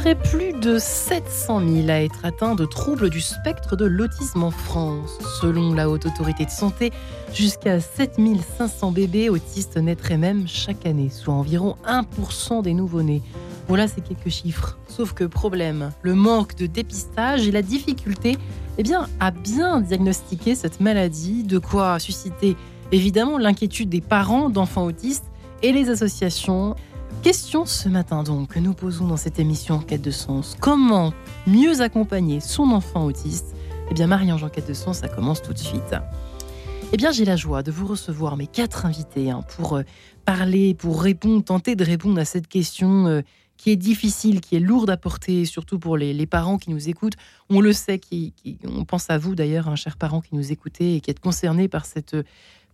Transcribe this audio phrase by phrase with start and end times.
[0.00, 4.50] serait plus de 700 000 à être atteints de troubles du spectre de l'autisme en
[4.50, 5.18] France.
[5.42, 6.90] Selon la Haute Autorité de Santé,
[7.34, 13.20] jusqu'à 7500 bébés autistes naîtraient même chaque année, soit environ 1% des nouveau-nés.
[13.68, 14.78] Voilà ces quelques chiffres.
[14.88, 18.38] Sauf que problème, le manque de dépistage et la difficulté
[18.78, 22.56] eh bien, à bien diagnostiquer cette maladie, de quoi susciter
[22.90, 25.26] évidemment l'inquiétude des parents d'enfants autistes
[25.62, 26.74] et les associations.
[27.22, 30.56] Question ce matin donc que nous posons dans cette émission Enquête de sens.
[30.58, 31.12] Comment
[31.46, 33.54] mieux accompagner son enfant autiste?
[33.90, 35.94] Eh bien Marie-Ange Enquête de sens, ça commence tout de suite.
[36.94, 39.82] Eh bien j'ai la joie de vous recevoir mes quatre invités hein, pour euh,
[40.24, 43.20] parler, pour répondre, tenter de répondre à cette question euh,
[43.58, 47.16] qui est difficile, qui est lourde à porter, surtout pour les, parents qui nous écoutent.
[47.50, 48.32] On le sait, qui,
[48.64, 51.68] on pense à vous d'ailleurs, un cher parent qui nous écoutez et qui êtes concerné
[51.68, 52.16] par cette,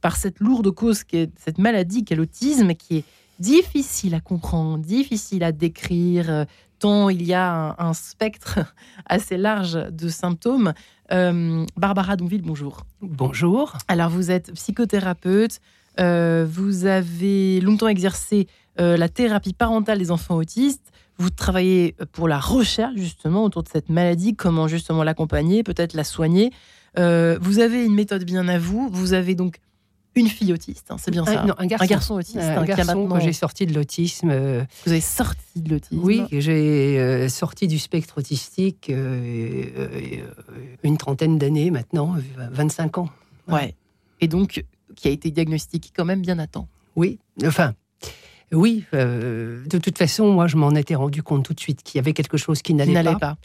[0.01, 3.05] par cette lourde cause, qui est cette maladie qu'est l'autisme, qui est
[3.39, 6.45] difficile à comprendre, difficile à décrire, euh,
[6.79, 8.59] tant il y a un, spectre
[9.07, 10.73] assez large de symptômes.
[11.13, 12.85] Euh, Barbara Donville, bonjour.
[13.01, 13.75] Bonjour.
[13.89, 15.61] Alors, vous êtes psychothérapeute,
[16.01, 18.47] euh, vous avez longtemps exercé
[18.79, 20.93] la thérapie parentale des enfants autistes.
[21.17, 26.05] Vous travaillez pour la recherche justement autour de cette maladie, comment justement l'accompagner, peut-être la
[26.05, 26.53] soigner.
[26.95, 28.91] vous avez une méthode bien à vous.
[28.93, 29.61] Vous avez donc
[30.17, 32.15] une fille autiste, hein, c'est bien ça non, un, garçon.
[32.15, 32.39] autiste.
[32.39, 34.31] un garçon quand j'ai sorti de l'autisme.
[34.31, 40.27] Euh, Vous avez sorti de l'autisme Oui, j'ai euh, sorti du spectre autistique euh,
[40.83, 42.17] une trentaine d'années maintenant,
[42.51, 43.11] 25 ans.
[43.47, 43.75] Ouais.
[44.23, 44.65] Et donc,
[44.97, 46.67] qui a été diagnostiqué quand même bien à temps.
[46.97, 47.75] Oui, enfin,
[48.53, 48.85] oui.
[48.93, 52.15] de toute façon, moi, je m'en étais rendu compte tout de suite qu'il y avait
[52.15, 53.19] quelque chose qui n'allait pas.
[53.19, 53.37] pas.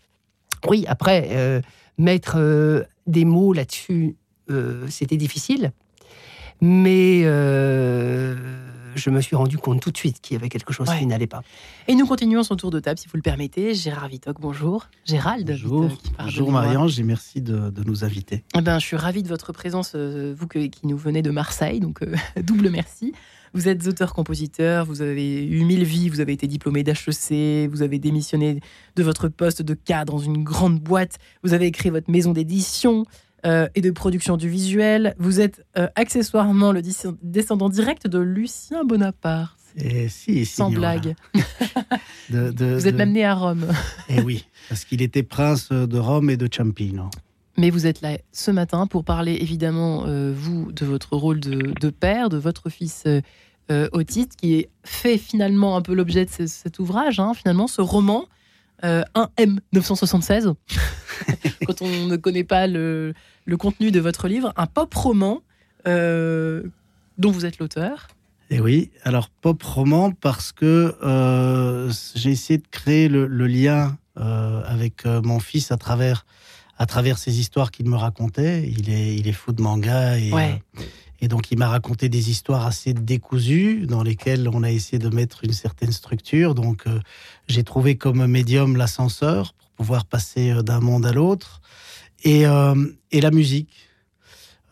[0.69, 1.62] Oui, après,
[1.97, 4.16] mettre des mots là-dessus,
[4.88, 5.73] c'était difficile.
[6.61, 8.35] Mais euh,
[8.95, 11.27] je me suis rendu compte tout de suite qu'il y avait quelque chose qui n'allait
[11.27, 11.41] pas.
[11.88, 13.73] Et nous continuons son tour de table, si vous le permettez.
[13.73, 14.88] Gérard Vitoc, bonjour.
[15.05, 15.89] Gérald Bonjour,
[16.19, 18.44] bonjour Marie-Ange et merci de, nous inviter.
[18.55, 21.79] Eh ben, je suis ravie de votre présence, euh, vous qui nous venez de Marseille,
[21.79, 23.13] donc euh, double merci.
[23.53, 27.99] Vous êtes auteur-compositeur, vous avez eu mille vies, vous avez été diplômé d'HEC, vous avez
[27.99, 28.61] démissionné
[28.95, 33.05] de votre poste de cadre dans une grande boîte, vous avez créé votre maison d'édition,
[33.46, 35.16] euh, et de production du visuel.
[35.18, 36.81] Vous êtes euh, accessoirement le
[37.24, 39.57] descendant direct de Lucien Bonaparte.
[39.78, 41.16] Et si, Sans blague.
[42.29, 43.66] vous êtes même né à Rome.
[44.09, 47.09] Eh oui, parce qu'il était prince de Rome et de Ciampino.
[47.57, 51.90] Mais vous êtes là ce matin pour parler évidemment, euh, vous, de votre rôle de,
[51.90, 53.06] père, de votre fils
[53.94, 58.25] autiste, qui est fait finalement un peu l'objet de cet ouvrage, hein, finalement, ce roman,
[58.84, 60.53] 1M 976.
[61.66, 63.14] Quand on ne connaît pas le,
[63.46, 65.42] le contenu de votre livre, un pop roman
[65.88, 66.64] euh,
[67.18, 68.08] dont vous êtes l'auteur.
[68.50, 73.97] Et eh oui, alors pop roman parce que euh, j'ai essayé de créer le, lien
[74.18, 76.25] euh, avec mon fils à travers
[76.78, 78.68] à travers ces histoires qu'il me racontait.
[78.68, 80.31] Il est il est fou de manga et
[81.22, 85.09] et donc il m'a raconté des histoires assez décousues dans lesquelles on a essayé de
[85.09, 86.56] mettre une certaine structure.
[86.56, 86.86] Donc
[87.48, 91.62] j'ai trouvé comme médium l'ascenseur pour pouvoir passer d'un monde à l'autre.
[92.26, 93.90] Euh, et, la musique.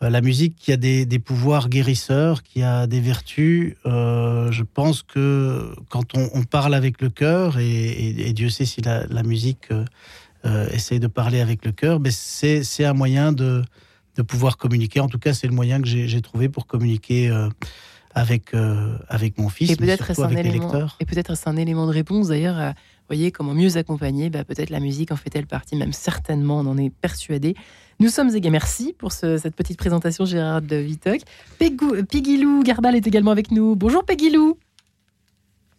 [0.02, 3.76] Euh, la musique qui a des, pouvoirs guérisseurs, qui a des vertus.
[3.86, 9.22] Euh, je pense que quand on, parle avec le cœur, et, Dieu sait si la,
[9.22, 9.68] musique
[10.44, 13.62] essaye de parler avec le cœur, mais c'est un moyen de,
[14.16, 15.00] de, pouvoir communiquer.
[15.00, 17.30] En tout cas, c'est le moyen que j'ai trouvé pour communiquer
[18.14, 18.52] avec,
[19.08, 20.96] avec mon fils, et peut-être avec les lecteurs.
[21.00, 22.74] Et peut-être c'est un élément de réponse d'ailleurs
[23.10, 26.78] voyez, comment mieux accompagner bah, Peut-être la musique en fait-elle partie, même certainement, on en
[26.78, 27.54] est persuadé.
[27.98, 31.20] Nous sommes également, merci pour cette petite présentation, Gérard de Vitoc.
[31.58, 33.76] Peggy Gardal est également avec nous.
[33.76, 34.32] Bonjour Peggy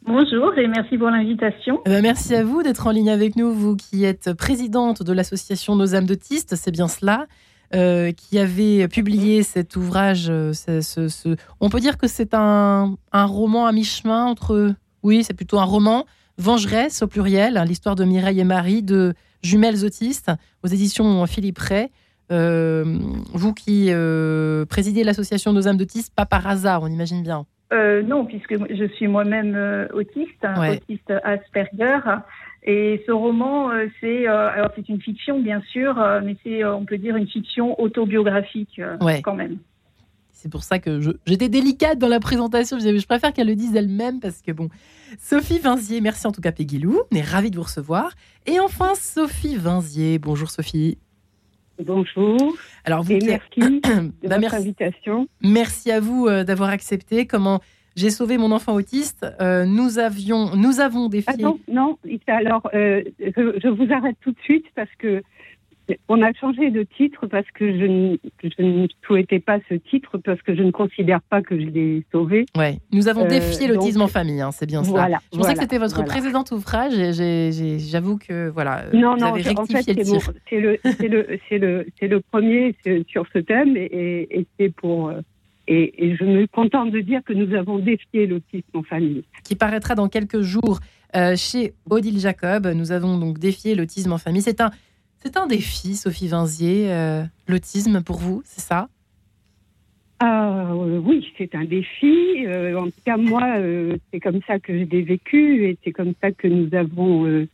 [0.03, 1.79] Bonjour et merci pour l'invitation.
[1.85, 5.13] Eh ben, merci à vous d'être en ligne avec nous, vous qui êtes présidente de
[5.13, 7.27] l'association Nos âmes d'autistes, c'est bien cela,
[7.73, 10.27] euh, qui avait publié cet ouvrage.
[10.29, 14.73] Euh, ce, On peut dire que c'est un, un roman à mi-chemin entre...
[15.03, 16.06] Oui, c'est plutôt un roman
[16.38, 19.13] Vengeresse au pluriel, hein, l'histoire de Mireille et Marie, de
[19.44, 20.31] jumelles autistes,
[20.63, 21.89] aux éditions Philippe Ray.
[22.31, 22.83] Euh,
[23.33, 27.45] vous qui euh, présidez l'association Nos âmes d'autistes, pas par hasard, on imagine bien.
[27.74, 32.00] Euh, non, puisque je suis moi-même autiste, hein, autiste Asperger.
[32.63, 37.15] Et ce roman, c'est alors c'est une fiction bien sûr, mais c'est on peut dire
[37.15, 38.79] une fiction autobiographique
[39.23, 39.57] quand même.
[40.31, 42.79] C'est pour ça que j'étais délicate dans la présentation.
[42.79, 44.69] Je, je préfère qu'elle le dise elle-même parce que bon.
[45.19, 47.01] Sophie Vinzier, merci en tout cas Peggy Lou.
[47.11, 48.13] On est ravis de vous recevoir.
[48.45, 50.17] Et enfin Sophie Vinzier.
[50.19, 50.97] Bonjour Sophie.
[51.83, 52.55] Bonjour.
[52.85, 55.27] Alors vous, Et merci de bah, votre invitation.
[55.41, 57.25] Merci à vous euh, d'avoir accepté.
[57.25, 57.61] Comment
[57.95, 59.25] J'ai sauvé mon enfant autiste.
[59.41, 61.33] Euh, nous avions, nous avons défié.
[61.33, 61.97] Attends, non,
[62.27, 65.21] alors euh, je, vous arrête tout de suite parce que
[66.07, 70.17] on a changé de titre parce que je ne, je ne, souhaitais pas ce titre
[70.19, 72.45] parce que je ne considère pas que je l'ai sauvé.
[72.57, 74.91] Ouais, nous avons défié euh, l'autisme en famille, hein, c'est bien ça.
[74.91, 78.85] Voilà, je pensais que c'était votre précédent ouvrage et j'avoue que voilà.
[78.93, 82.73] Non, non, en fait, c'est le, le, le, le, premier
[83.07, 85.11] sur ce thème et, et c'est pour.
[85.73, 89.23] Et, et, je me contente de dire que nous avons défié l'autisme en famille.
[89.45, 90.79] Qui paraîtra dans quelques jours
[91.15, 92.68] euh, chez Odile Jacob.
[92.68, 94.41] Nous avons donc défié l'autisme en famille.
[94.41, 94.71] C'est un
[95.23, 98.89] c'est un défi, Sophie Vinzier, euh, l'autisme pour vous, c'est ça?
[100.19, 102.44] Ah, euh, oui, c'est un défi.
[102.47, 103.44] Euh, en tout cas, moi,
[104.12, 107.45] c'est comme ça que je l'ai vécu et c'est comme ça que nous avons,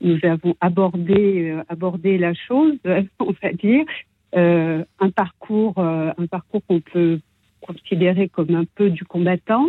[0.00, 2.78] nous avons abordé, abordé la chose,
[3.18, 3.84] on va dire.
[4.32, 7.18] un parcours, un parcours qu'on peut
[7.60, 9.68] considérer comme un peu du combattant,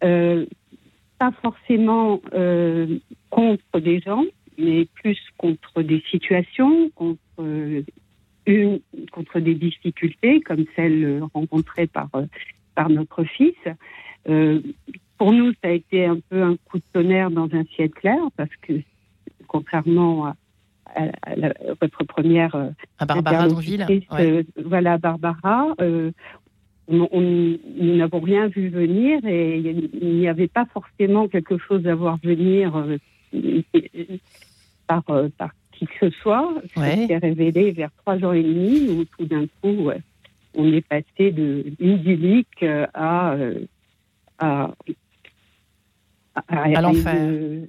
[0.00, 2.20] pas forcément
[3.30, 4.24] contre des gens,
[4.58, 7.82] mais plus contre des situations, contre, euh,
[8.46, 8.80] une,
[9.10, 12.26] contre des difficultés comme celles rencontrées par, euh,
[12.74, 13.54] par notre fils.
[14.28, 14.60] Euh,
[15.18, 18.18] pour nous, ça a été un peu un coup de tonnerre dans un ciel clair
[18.36, 18.74] parce que,
[19.46, 20.34] contrairement à,
[21.80, 22.54] votre première.
[22.98, 23.86] à Barbara Donville.
[24.62, 25.74] voilà, Barbara.
[26.88, 32.18] Nous n'avons rien vu venir et il n'y avait pas forcément quelque chose à voir
[32.22, 32.72] venir
[34.86, 36.52] par, euh, par qui que ce soit.
[36.76, 37.06] Ouais.
[37.06, 39.90] s'est révélé vers trois jours et demi où tout d'un coup,
[40.54, 43.36] on est passé de idyllique euh, à,
[44.38, 44.74] à,
[46.34, 47.66] à, l'enfer.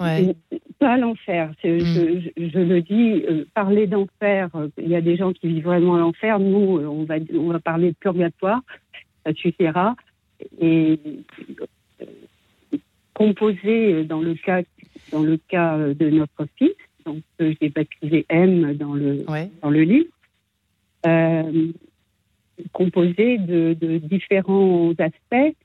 [0.79, 1.49] Pas à l'enfer.
[1.63, 1.79] Hmm.
[1.79, 5.97] Je, je, le dis, euh, parler d'enfer, il y a des gens qui vivent vraiment
[5.97, 6.39] l'enfer.
[6.39, 8.61] Nous, on va, on va parler de purgatoire,
[9.25, 9.95] ça suffira.
[10.59, 10.99] Et
[13.13, 14.61] composer dans le cas
[15.11, 16.73] dans le cas de notre fils,
[17.05, 19.25] donc j'ai baptisé M dans le,
[19.61, 20.09] dans le livre,
[21.05, 21.71] euh,
[22.71, 25.55] composé de, différents aspects,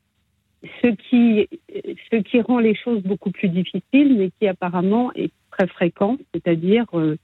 [0.63, 1.49] ce qui,
[2.11, 6.87] ce qui rend les choses beaucoup plus difficiles, mais qui apparemment est très fréquent, c'est-à-dire
[6.95, 7.17] euh,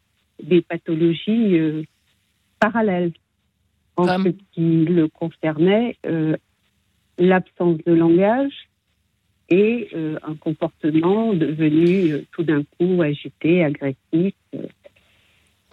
[0.43, 1.83] des pathologies euh,
[2.61, 3.13] parallèles.
[3.97, 5.97] En ce qui le concernait,
[7.17, 8.69] l'absence de langage,
[9.49, 14.35] et euh, un comportement devenu euh, tout d'un coup agité, agressif.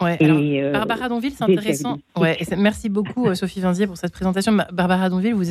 [0.02, 1.98] Euh, ouais, Barbara Donville, c'est intéressant.
[2.16, 4.52] Ouais, merci beaucoup Sophie Vinzier pour cette présentation.
[4.72, 5.44] Barbara Donville, vous,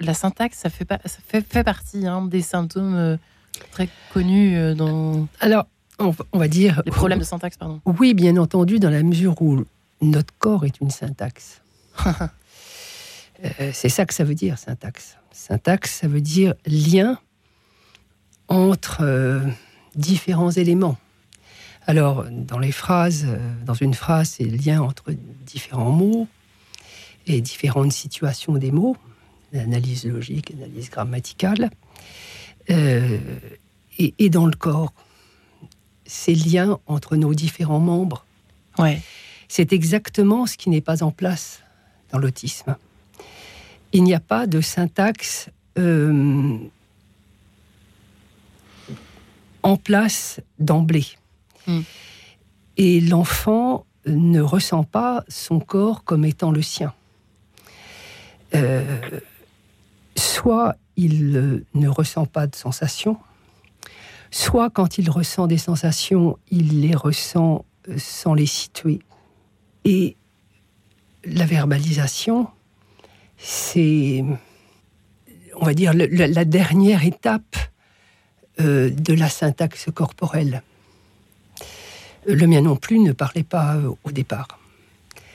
[0.00, 3.18] la syntaxe, ça fait, pas, ça fait, fait partie hein, des symptômes
[3.72, 5.26] très connus dans.
[5.40, 5.66] Alors,
[5.98, 6.82] on, va dire.
[6.84, 7.80] Les problèmes de syntaxe, pardon.
[7.98, 9.64] Oui, bien entendu, dans la mesure où
[10.00, 11.62] notre corps est une syntaxe.
[13.72, 15.16] c'est ça que ça veut dire, syntaxe.
[15.32, 17.18] Syntaxe, ça veut dire lien
[18.48, 19.40] entre euh,
[19.94, 20.96] différents éléments.
[21.88, 25.12] Alors, dans les phrases, euh, dans une phrase, c'est le lien entre
[25.46, 26.26] différents mots
[27.28, 28.96] et différentes situations des mots,
[29.52, 31.70] l'analyse logique, l'analyse grammaticale,
[32.70, 33.18] euh,
[33.98, 34.92] et, dans le corps,
[36.04, 38.26] c'est le lien entre nos différents membres.
[38.78, 39.00] Ouais.
[39.48, 41.60] C'est exactement ce qui n'est pas en place
[42.12, 42.76] dans l'autisme.
[43.92, 45.48] Il n'y a pas de syntaxe
[49.62, 51.06] en place d'emblée.
[51.66, 51.80] Hmm.
[52.76, 56.94] Et l'enfant ne ressent pas son corps comme étant le sien.
[58.54, 59.00] Euh,
[60.16, 63.18] soit il euh, ne ressent pas de sensations,
[64.30, 69.00] soit quand il ressent des sensations, il les ressent euh, sans les situer.
[69.84, 70.16] Et
[71.24, 72.48] la verbalisation,
[73.36, 74.24] c'est,
[75.56, 77.56] on va dire, la dernière étape
[78.58, 80.62] de la syntaxe corporelle.
[82.26, 84.48] Le mien non plus ne parlait pas euh, au départ.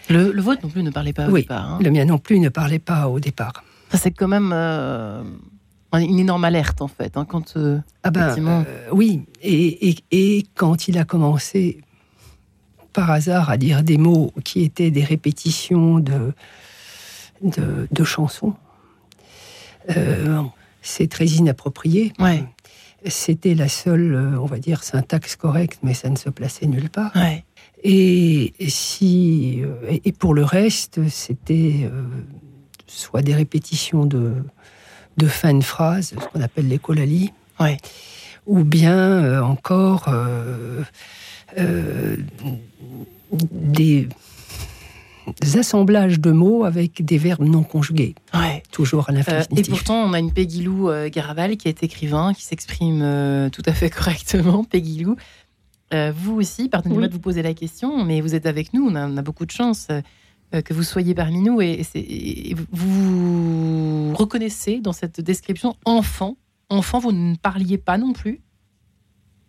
[0.10, 1.74] Le, vôtre non plus ne parlait pas au départ.
[1.74, 1.80] Hein.
[1.82, 3.64] Le mien non plus ne parlait pas au départ.
[3.94, 5.24] c'est quand même euh,
[5.94, 7.16] une énorme alerte en fait.
[7.16, 7.58] Hein, quand,
[8.04, 11.80] ah ben, oui, et, et, quand il a commencé
[12.92, 16.34] par hasard à dire des mots qui étaient des répétitions de,
[17.42, 18.54] de, chansons,
[20.82, 22.12] c'est très inapproprié.
[22.20, 22.44] Ouais
[23.06, 26.90] c'était la seule, euh, on va dire, syntaxe correcte, mais ça ne se plaçait nulle
[26.90, 27.12] part.
[27.84, 32.04] Et, si, euh, et pour le reste, c'était euh,
[32.86, 34.34] soit des répétitions de,
[35.18, 37.32] de fin de phrase, ce qu'on appelle les colalies,
[38.48, 40.10] ou bien encore
[43.52, 44.08] des
[45.56, 48.16] assemblages de mots avec des verbes non conjugués.
[48.72, 49.60] toujours à l'infinitif.
[49.60, 53.74] et pourtant, on a une Peggy Lou Garaval qui est écrivain, qui s'exprime tout à
[53.74, 54.64] fait correctement.
[54.64, 55.16] Peggy Lou,
[55.92, 59.22] vous aussi, pardonnez-moi de vous poser la question, mais vous êtes avec nous, on a,
[59.22, 59.88] beaucoup de chance
[60.52, 66.38] que vous soyez parmi nous et, et, vous reconnaissez dans cette description enfant.
[66.70, 68.40] Enfant, vous ne parliez pas non plus?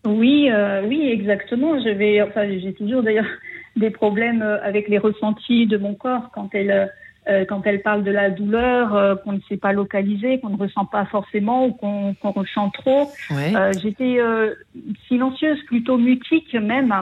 [0.04, 1.78] Oui, euh, oui, exactement.
[1.78, 3.26] Je vais, enfin, j'ai toujours d'ailleurs
[3.76, 6.90] des problèmes euh, avec les ressentis de mon corps quand elle,
[7.28, 10.84] euh, quand elle parle de la douleur qu'on ne sait pas localiser, qu'on ne ressent
[10.84, 13.10] pas forcément ou qu'on ressent trop.
[13.80, 14.18] J'étais
[15.08, 16.92] silencieuse, plutôt mutique même.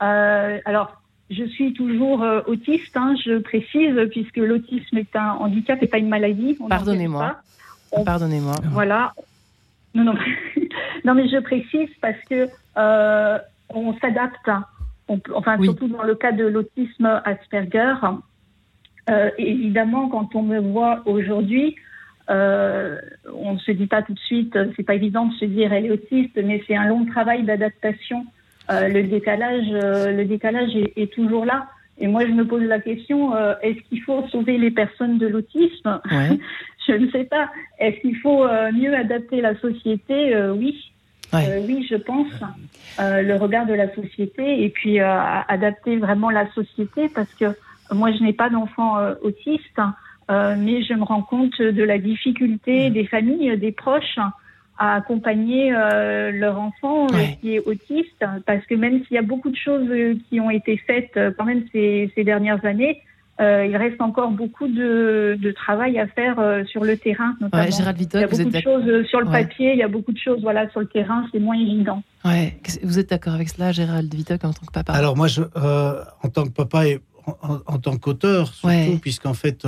[0.00, 5.98] alors, je suis toujours autiste, hein, je précise, puisque l'autisme est un handicap et pas
[5.98, 6.56] une maladie.
[6.68, 7.36] Pardonnez-moi.
[8.04, 8.56] Pardonnez-moi.
[8.70, 9.12] Voilà,
[9.96, 10.14] non, non.
[11.04, 13.38] non, mais je précise parce que euh,
[15.08, 17.94] on enfin, surtout dans le cas de l'autisme Asperger.
[19.08, 21.76] Euh, évidemment, quand on me voit aujourd'hui,
[22.28, 22.98] euh,
[23.32, 25.86] on ne se dit pas tout de suite, c'est pas évident de se dire elle
[25.86, 28.26] est autiste, mais c'est un long travail d'adaptation.
[28.68, 31.68] le décalage, le décalage est, toujours là.
[31.98, 33.32] Et moi, je me pose la question
[33.62, 36.00] est-ce qu'il faut sauver les personnes de l'autisme?
[36.86, 37.50] Je ne sais pas.
[37.78, 40.34] Est-ce qu'il faut euh, mieux adapter la société?
[40.34, 40.52] Euh,
[41.36, 41.42] Oui.
[41.48, 42.32] Euh, oui, je pense.
[42.98, 47.46] le regard de la société et puis adapter vraiment la société parce que
[47.92, 49.80] moi, je n'ai pas d'enfant autiste,
[50.28, 54.18] mais je me rends compte de la difficulté des familles, des proches
[54.78, 57.06] à accompagner leur enfant
[57.40, 59.90] qui est autiste parce que même s'il y a beaucoup de choses
[60.28, 63.02] qui ont été faites quand même ces, ces dernières années,
[63.38, 67.34] euh, il reste encore beaucoup de, travail à faire euh, sur le terrain.
[67.40, 67.70] Notamment.
[67.70, 70.12] Gérald il y a beaucoup de choses euh, sur le papier, il y a beaucoup
[70.12, 72.02] de choses voilà, sur le terrain, c'est moins évident.
[72.24, 72.58] Ouais.
[72.82, 74.92] Vous êtes d'accord avec cela, Gérald Vitoc, en tant que papa?
[74.92, 77.00] Alors moi, je, en tant que papa et
[77.66, 79.66] en, tant qu'auteur, surtout, puisqu'en fait,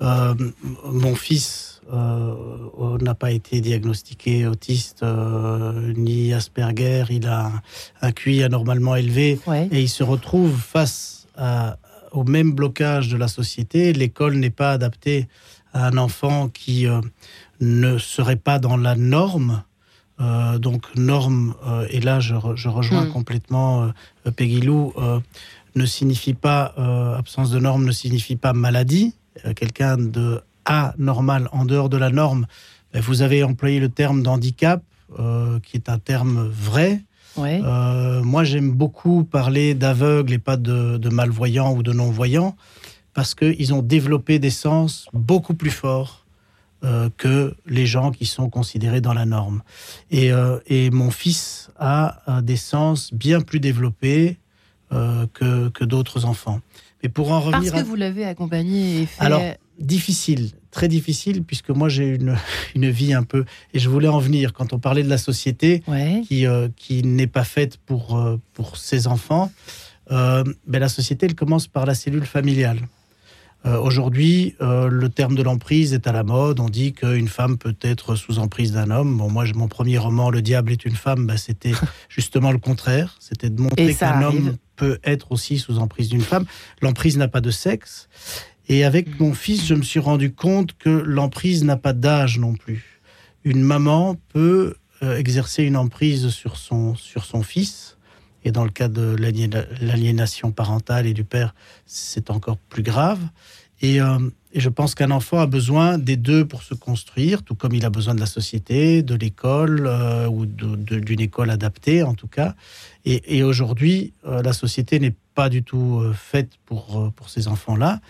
[0.00, 5.04] mon fils n'a pas été diagnostiqué autiste
[5.96, 7.50] ni Asperger, il a
[8.00, 9.38] un, QI anormalement élevé
[9.72, 11.76] et il se retrouve face à
[12.14, 13.92] au même blocage de la société.
[13.92, 15.28] L'école n'est pas adaptée
[15.72, 17.00] à un enfant qui euh,
[17.60, 19.62] ne serait pas dans la norme.
[20.20, 23.12] Euh, donc norme, euh, et là je, rejoins hmm.
[23.12, 23.90] complètement
[24.36, 24.94] Peggy Lou,
[25.74, 26.72] ne signifie pas,
[27.18, 29.14] absence de norme ne signifie pas maladie.
[29.56, 32.46] Quelqu'un de anormal, en dehors de la norme,
[32.92, 34.84] ben, vous avez employé le terme d'handicap,
[35.64, 37.02] qui est un terme vrai.
[37.38, 42.56] Euh, moi, j'aime beaucoup parler d'aveugles et pas de, malvoyants ou de non-voyants
[43.12, 46.24] parce qu'ils ont développé des sens beaucoup plus forts
[46.84, 49.62] euh, que les gens qui sont considérés dans la norme.
[50.10, 50.58] Et, euh,
[50.92, 54.38] mon fils a des sens bien plus développés
[54.90, 56.60] que, que d'autres enfants.
[57.02, 57.72] Mais pour en revenir.
[57.72, 59.24] Parce que vous l'avez accompagné et fait.
[59.24, 59.42] Alors,
[59.78, 62.36] difficile très difficile puisque moi j'ai une,
[62.74, 65.82] une vie un peu et je voulais en venir quand on parlait de la société
[66.26, 69.50] qui, euh, qui n'est pas faite pour, euh, pour ses enfants.
[70.10, 72.80] Euh, ben, la société elle commence par la cellule familiale.
[73.80, 76.60] Aujourd'hui, le terme de l'emprise est à la mode.
[76.60, 79.16] On dit qu'une femme peut être sous emprise d'un homme.
[79.16, 81.72] Bon, moi, mon premier roman, Le diable est une femme, ben, c'était
[82.10, 83.16] justement le contraire.
[83.20, 86.46] C'était de montrer qu'un homme peut être aussi sous emprise d'une femme.
[86.80, 88.08] L'emprise n'a pas de sexe.
[88.68, 92.54] Et avec mon fils, je me suis rendu compte que l'emprise n'a pas d'âge non
[92.54, 93.00] plus.
[93.44, 97.98] Une maman peut euh, exercer une emprise sur son, sur son fils.
[98.44, 99.16] Et dans le cas de
[99.80, 101.54] l'aliénation parentale et du père,
[101.86, 103.20] c'est encore plus grave.
[103.84, 104.18] Et, euh,
[104.52, 107.84] et je pense qu'un enfant a besoin des deux pour se construire, tout comme il
[107.84, 112.54] a besoin de la société, de l'école euh, ou d'une école adaptée en tout cas.
[113.04, 118.00] Et, aujourd'hui, la société n'est pas du tout faite pour ces enfants-là.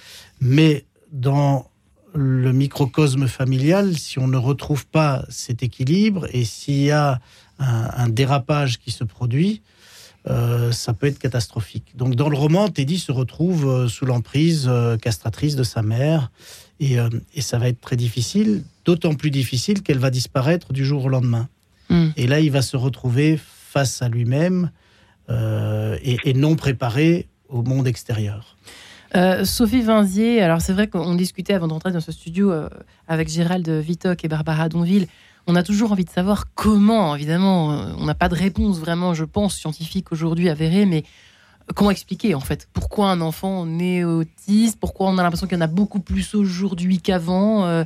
[0.41, 1.69] Mais dans
[2.15, 7.21] le microcosme familial, si on ne retrouve pas cet équilibre et s'il y a
[7.59, 9.63] un, dérapage qui se produit,
[10.29, 11.93] euh, ça peut être catastrophique.
[11.97, 16.31] Donc dans le roman, Teddy se retrouve euh, sous l'emprise euh, castratrice de sa mère
[16.81, 16.97] et,
[17.41, 21.49] ça va être très difficile, d'autant plus difficile qu'elle va disparaître du jour au lendemain.
[21.89, 22.09] Hmm.
[22.17, 24.71] Et là, il va se retrouver face à lui-même
[25.31, 28.57] et, et non préparé au monde extérieur.
[29.17, 32.69] Euh, Sophie Vinzier, alors c'est vrai qu'on discutait avant d'entrer dans ce studio euh,
[33.07, 35.07] avec Gérald Vitoc et Barbara Donville.
[35.47, 39.15] On a toujours envie de savoir comment, évidemment, euh, on n'a pas de réponse vraiment,
[39.15, 41.05] je pense, scientifique aujourd'hui avérée, mais
[41.75, 42.69] comment expliquer en fait?
[42.73, 44.79] Pourquoi un enfant naît autiste?
[44.81, 47.85] Pourquoi on a l'impression qu'il y en a beaucoup plus aujourd'hui qu'avant?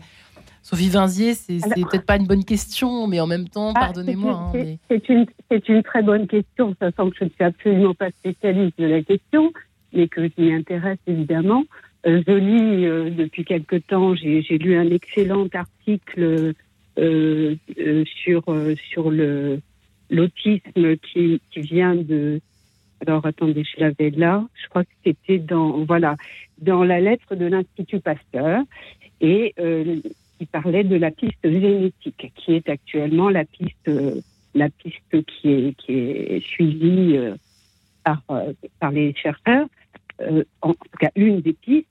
[0.62, 4.50] Sophie Vinzier, c'est peut-être pas une bonne question, mais en même temps, ah, pardonnez-moi.
[4.54, 8.78] Hein, c'est une, une, très bonne question, sachant que je ne suis absolument pas spécialiste
[8.78, 9.52] de la question
[9.92, 11.64] mais que je m'y intéresse évidemment.
[12.04, 16.54] je lis depuis quelque temps, j'ai lu un excellent article
[18.24, 18.44] sur,
[18.90, 19.60] sur le
[20.10, 22.40] l'autisme qui, qui vient de
[23.06, 24.44] alors attendez, je l'avais là.
[24.54, 26.16] Je crois que c'était dans voilà
[26.60, 28.62] dans la lettre de l'Institut Pasteur
[29.20, 30.00] et euh,
[30.40, 33.90] il parlait de la piste génétique qui est actuellement la piste
[34.54, 37.34] la piste qui est qui est suivie euh,
[38.04, 39.66] par euh, par les chercheurs.
[40.20, 41.86] Euh, en tout cas, une des pistes.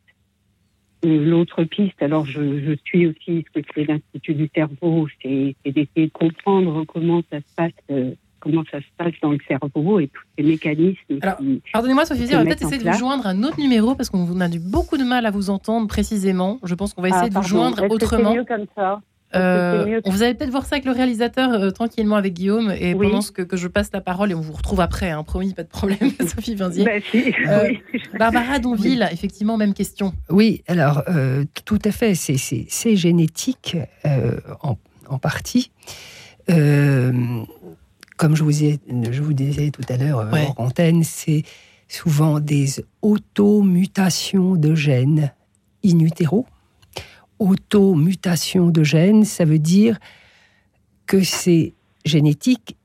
[1.03, 6.07] L'autre piste, alors je, je, suis aussi ce que c'est l'Institut du cerveau, c'est d'essayer
[6.07, 8.07] de comprendre comment ça se passe
[8.39, 11.19] comment ça se passe dans le cerveau et tous ces mécanismes.
[11.21, 11.37] Alors,
[11.73, 14.49] pardonnez-moi, Sophie, on va peut-être essayer de vous joindre un autre numéro parce qu'on a
[14.49, 16.59] eu beaucoup de mal à vous entendre précisément.
[16.63, 18.33] Je pense qu'on va essayer ah, de vous joindre autrement.
[18.33, 19.01] mieux comme ça?
[19.35, 22.95] Euh, on vous allez peut-être voir ça avec le réalisateur euh, tranquillement avec Guillaume et
[22.95, 25.63] pendant que, que, je passe la parole et on vous retrouve après, hein, promis, pas
[25.63, 26.85] de problème, Sophie Vinzier.
[26.85, 27.73] Bah, euh,
[28.17, 30.13] Barbara Donville, effectivement, même question.
[30.29, 31.03] Oui, alors
[31.65, 33.77] tout à fait, c'est génétique
[34.63, 35.71] en, en, partie
[38.17, 38.79] comme je vous, ai,
[39.11, 41.43] je vous disais tout à l'heure euh, en antenne, c'est
[41.87, 45.31] souvent des automutations de gènes
[45.85, 46.45] in utero.
[47.39, 49.99] Automutation de gènes, ça veut dire
[51.05, 51.73] que c'est
[52.05, 52.75] génétique,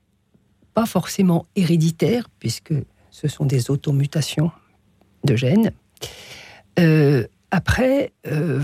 [0.73, 2.73] pas forcément héréditaire, puisque
[3.11, 4.51] ce sont des automutations
[5.23, 5.71] de gènes.
[6.79, 8.61] Euh, après, euh,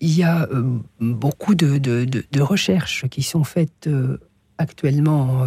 [0.00, 0.48] il y a
[0.98, 1.80] beaucoup de,
[2.42, 3.88] recherches qui sont faites
[4.58, 5.46] actuellement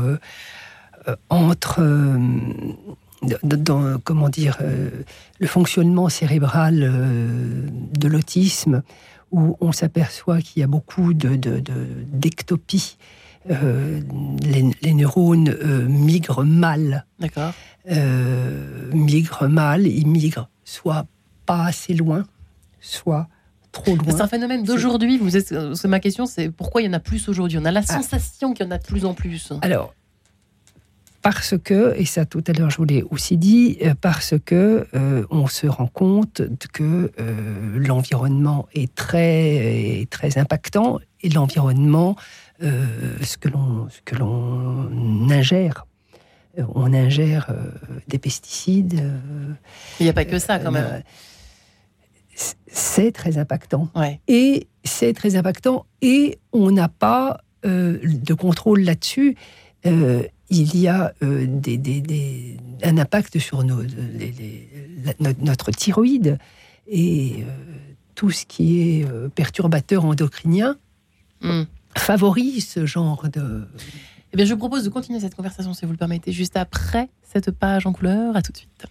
[1.07, 2.19] euh, entre euh,
[4.03, 4.89] comment dire, euh,
[5.39, 8.83] le fonctionnement cérébral de l'autisme,
[9.31, 12.97] où on s'aperçoit qu'il y a beaucoup d'ectopie.
[13.47, 14.01] De,
[14.81, 15.55] les, neurones
[15.87, 17.05] migrent mal.
[17.19, 17.53] D'accord.
[18.93, 21.05] migrent mal, ils migrent soit
[21.45, 22.25] pas assez loin,
[22.81, 23.27] soit
[23.71, 24.15] trop loin.
[24.15, 25.17] C'est un phénomène d'aujourd'hui.
[25.17, 25.53] Vous êtes,
[25.85, 27.59] ma question, c'est pourquoi il y en a plus aujourd'hui?
[27.59, 28.01] On a la ah.
[28.01, 29.53] sensation qu'il y en a de plus en plus.
[29.61, 29.93] Alors,
[31.25, 34.85] parce que, et ça tout à l'heure je vous l'ai aussi dit, euh, parce que
[34.93, 42.15] euh, on se rend compte que euh, l'environnement est très, très impactant et l'environnement,
[42.61, 45.87] ce que l'on ce que l'on ingère.
[46.75, 47.51] On ingère
[48.07, 49.01] des pesticides.
[49.99, 51.01] Il n'y a pas que ça quand même.
[52.67, 53.89] C'est très impactant.
[54.27, 59.35] Et c'est très impactant et on n'a pas de contrôle là-dessus
[60.49, 63.81] il y a euh, des, un impact sur nos,
[65.41, 66.37] notre thyroïde
[66.87, 67.45] et euh,
[68.13, 70.77] tout ce qui est euh, perturbateur endocrinien
[71.41, 71.63] hmm.
[71.97, 73.67] favorise ce genre de...
[74.33, 77.09] Eh bien, je vous propose de continuer cette conversation, si vous le permettez, juste après
[77.23, 78.35] cette page en couleur.
[78.35, 78.85] À tout de suite.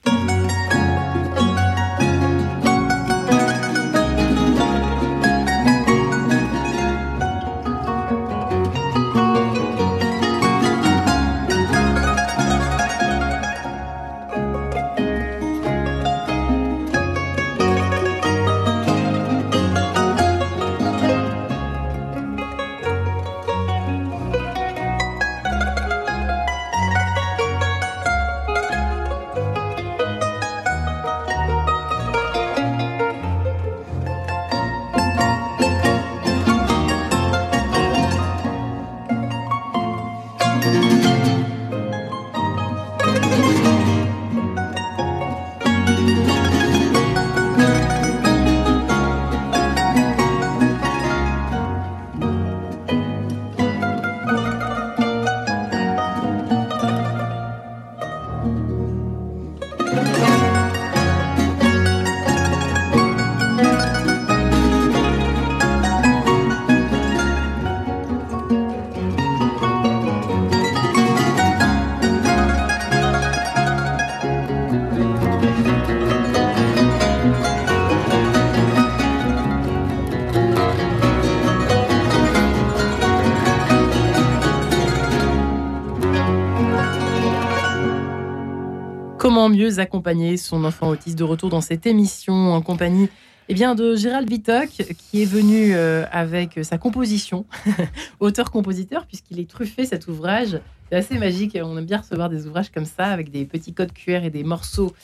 [89.48, 93.08] Mieux accompagner son enfant autiste de retour dans cette émission en compagnie
[93.48, 97.44] eh bien, de Gérald Vitoc, qui est venu euh, avec sa composition,
[98.20, 100.60] auteur-compositeur, puisqu'il est truffé cet ouvrage.
[100.90, 101.58] C'est assez magique.
[101.62, 104.44] On aime bien recevoir des ouvrages comme ça, avec des petits codes QR et des
[104.44, 104.94] morceaux,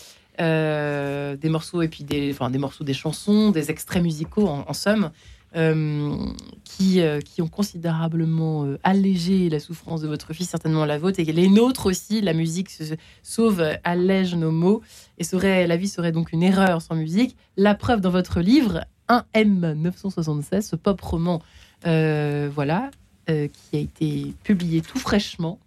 [0.41, 4.73] euh, des morceaux et puis des, enfin, des morceaux des chansons, des extraits musicaux en,
[4.73, 5.11] somme.
[5.53, 11.49] Qui, qui ont considérablement allégé la souffrance de votre fils, certainement la vôtre, et les
[11.49, 12.21] nôtres aussi.
[12.21, 14.83] La musique se sauve, allège nos maux,
[15.19, 17.37] et serait, la vie serait donc une erreur sans musique.
[17.57, 21.43] La preuve dans votre livre, 1M 976, ce pop roman,
[21.85, 22.91] voilà,
[23.27, 25.59] qui a été publié tout fraîchement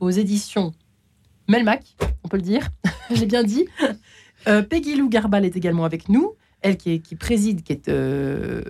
[0.00, 0.74] aux éditions
[1.48, 1.84] Melmac,
[2.24, 2.68] on peut le dire,
[3.10, 3.66] j'ai bien dit.
[4.48, 6.34] Euh, Peggy Lou Garbal est également avec nous.
[6.66, 8.60] Elle qui, préside, qui est euh,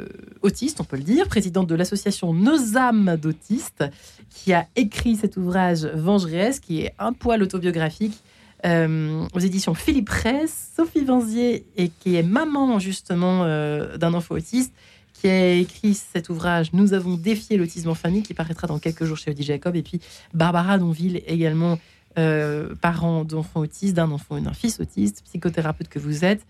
[0.43, 3.85] autiste, on peut le dire, présidente de l'association Nos âmes d'autistes,
[4.29, 8.19] qui a écrit cet ouvrage Vengeresse, qui est un poil autobiographique
[8.67, 13.45] euh, aux éditions Philippe Resse, Sophie Vanzier, et qui est maman justement
[13.97, 14.75] d'un enfant autiste,
[15.15, 19.05] qui a écrit cet ouvrage Nous avons défié l'autisme en famille, qui paraîtra dans quelques
[19.05, 20.01] jours chez Odie Jacob, et puis
[20.35, 21.79] Barbara Donville également
[22.19, 26.47] euh, parents d'enfants autistes, d'un enfant et d'un fils autiste, psychothérapeute que vous êtes,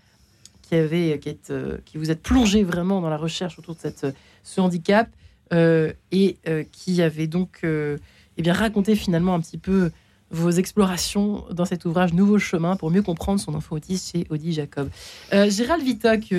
[0.67, 3.79] qui, avait, qui, est, euh, qui vous êtes plongé vraiment dans la recherche autour de
[3.79, 4.07] cette,
[4.43, 5.09] ce handicap
[5.53, 6.37] euh, et
[6.71, 9.91] qui avait donc eh bien, raconté finalement un petit peu
[10.29, 14.51] vos explorations dans cet ouvrage Nouveau chemin pour mieux comprendre son enfant autiste chez Audi
[14.51, 14.89] Jacob.
[15.31, 16.33] Gérald Vitoc,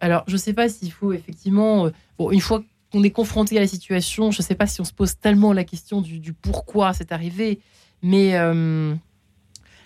[0.00, 2.62] alors je ne sais pas s'il faut effectivement, bon, une fois
[2.92, 5.52] qu'on est confronté à la situation, je ne sais pas si on se pose tellement
[5.52, 7.60] la question du, pourquoi c'est arrivé.
[8.02, 8.94] Mais euh,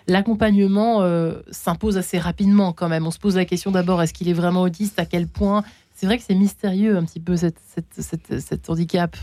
[0.07, 3.07] l'accompagnement euh, s'impose assez rapidement quand même.
[3.07, 4.99] On se pose la question d'abord, est-ce qu'il est vraiment autiste?
[4.99, 5.63] À quel point?
[5.95, 9.17] C'est vrai que c'est mystérieux un petit peu cet handicap.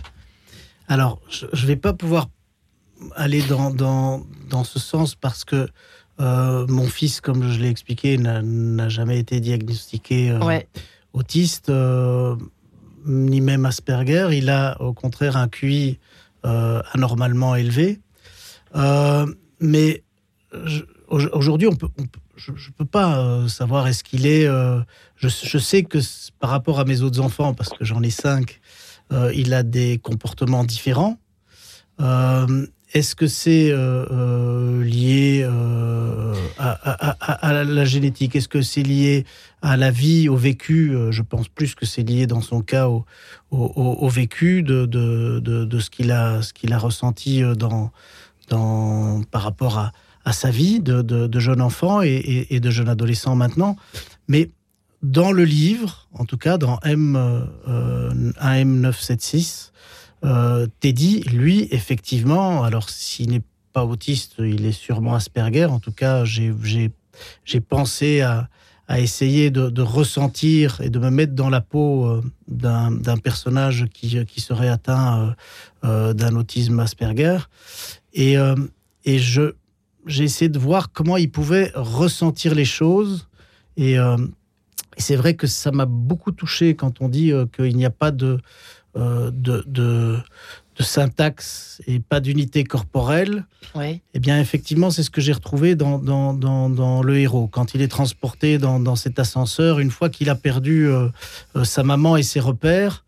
[0.87, 2.29] Alors, je ne vais pas pouvoir
[3.15, 5.67] aller dans, dans, dans, ce sens parce que
[6.19, 10.37] euh, mon fils, comme je l'ai expliqué, n'a jamais été diagnostiqué
[11.13, 11.71] autiste,
[13.05, 14.29] ni même Asperger.
[14.33, 15.99] Il a au contraire un QI
[16.43, 17.99] anormalement élevé.
[18.75, 19.25] Euh,
[19.59, 20.03] mais
[21.09, 21.89] aujourd'hui, on peut,
[22.35, 24.45] je ne peux pas euh, savoir est-ce qu'il est.
[24.45, 24.79] Euh,
[25.15, 25.99] je, sais que
[26.39, 28.59] par rapport à mes autres enfants, parce que j'en ai cinq,
[29.33, 31.17] il a des comportements différents.
[32.93, 33.73] est-ce que c'est
[34.83, 35.49] lié
[36.59, 38.35] à, la génétique?
[38.35, 39.25] Est-ce que c'est lié
[39.61, 40.95] à la vie, au vécu?
[41.09, 42.87] Je pense plus que c'est lié dans son cas
[43.49, 46.41] au, vécu de, ce qu'il a,
[46.77, 47.41] ressenti
[48.49, 49.91] par rapport à,
[50.27, 53.77] à sa vie de, jeune enfant et, de jeune adolescent maintenant.
[54.27, 54.51] Mais
[55.01, 59.71] dans le livre, en tout cas dans M, euh, 1M976,
[60.25, 65.65] euh, Teddy, lui, effectivement, alors s'il n'est pas autiste, il est sûrement Asperger.
[65.65, 66.91] En tout cas, j'ai
[67.61, 68.49] pensé à,
[68.97, 74.67] essayer de, ressentir et de me mettre dans la peau euh, d'un personnage qui, serait
[74.67, 75.31] atteint euh,
[75.85, 77.37] euh, d'un autisme Asperger.
[78.17, 78.55] Euh,
[79.05, 79.53] et je,
[80.07, 83.27] j'ai essayé de voir comment il pouvait ressentir les choses.
[83.75, 84.17] Et, euh,
[84.97, 88.09] c'est vrai que ça m'a beaucoup touché quand on dit euh, qu'il n'y a pas
[88.11, 88.39] de,
[88.95, 90.23] de, de, de,
[90.79, 93.45] syntaxe et pas d'unité corporelle.
[93.75, 94.01] Oui.
[94.15, 97.47] Eh bien, effectivement, c'est ce que j'ai retrouvé dans, dans, dans, dans, le héros.
[97.47, 100.89] Quand il est transporté dans, dans cet ascenseur, une fois qu'il a perdu
[101.63, 103.05] sa maman et ses repères,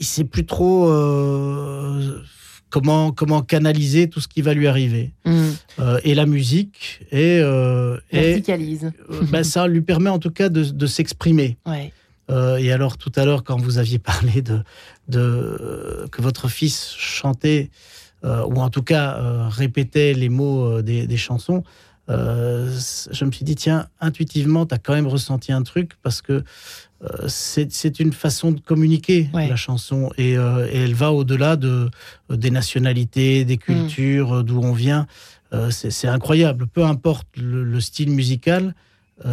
[0.00, 0.88] il sait plus trop
[2.74, 5.12] comment, comment canaliser tout ce qui va lui arriver.
[5.24, 5.42] Mm.
[5.78, 8.90] Euh, et la musique et, euh, verticalise.
[9.12, 11.56] Euh, ben, ça lui permet en tout cas de, de s'exprimer.
[11.66, 11.92] Ouais.
[12.60, 14.58] et alors tout à l'heure, quand vous aviez parlé de,
[15.06, 17.70] de que votre fils chantait
[18.24, 21.62] ou en tout cas répétait les mots des, des chansons,
[22.08, 26.44] je me suis dit tiens intuitivement, tu as quand même ressenti un truc parce que
[27.04, 31.90] euh, c'est une façon de communiquer la chanson euh, et, elle va au-delà de
[32.30, 33.58] des nationalités, des mm.
[33.58, 35.06] cultures, euh, d'où on vient.
[35.70, 36.66] c'est incroyable.
[36.66, 38.74] Peu importe le, style musical,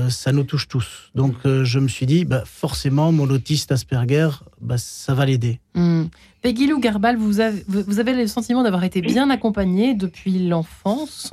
[0.09, 1.11] ça nous touche tous.
[1.15, 4.29] Donc je me suis dit, bah, forcément, mon autiste Asperger,
[4.59, 5.59] bah, ça va l'aider.
[5.73, 6.03] Mm.
[6.43, 11.31] Peggy Lou Garbal, vous avez, vous avez le sentiment d'avoir été bien accompagnée depuis l'enfance?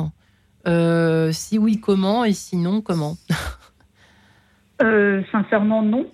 [1.33, 3.16] Si oui, comment Et sinon, comment
[4.81, 6.07] Euh, sincèrement, non.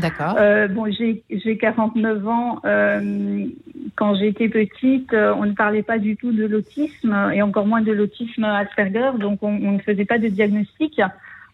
[0.00, 0.36] D'accord.
[0.38, 2.60] euh, bon, j'ai 49 ans.
[2.64, 3.46] Euh,
[3.96, 7.80] quand j'étais petite, euh, on ne parlait pas du tout de l'autisme et encore moins
[7.80, 11.00] de l'autisme Asperger, donc on, on, ne faisait pas de diagnostic.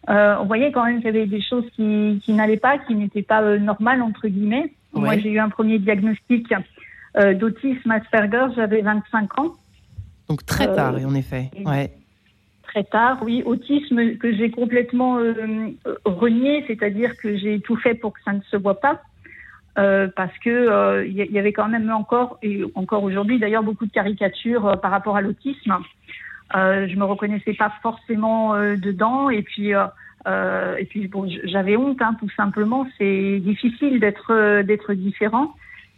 [0.09, 2.95] Euh, on voyait quand même qu'il y avait des choses qui, qui n'allaient pas, qui
[2.95, 4.73] n'étaient pas euh, normales entre guillemets.
[4.93, 6.53] Moi, j'ai eu un premier diagnostic
[7.35, 9.53] d'autisme Asperger, j'avais 25 ans.
[10.27, 11.51] Donc très tard, en effet.
[11.65, 11.91] Ouais
[12.69, 13.19] très tard.
[13.23, 15.33] Oui, autisme que j'ai complètement euh,
[16.05, 19.01] renié, c'est-à-dire que j'ai tout fait pour que ça ne se voit pas.
[19.77, 23.85] Euh, parce que euh, il y, avait quand même encore et encore aujourd'hui d'ailleurs beaucoup
[23.85, 25.77] de caricatures euh, par rapport à l'autisme.
[26.55, 32.15] Euh, je me reconnaissais pas forcément dedans et puis et puis bon, j'avais honte, hein,
[32.19, 32.87] tout simplement.
[32.97, 35.55] C'est difficile d'être d'être différent.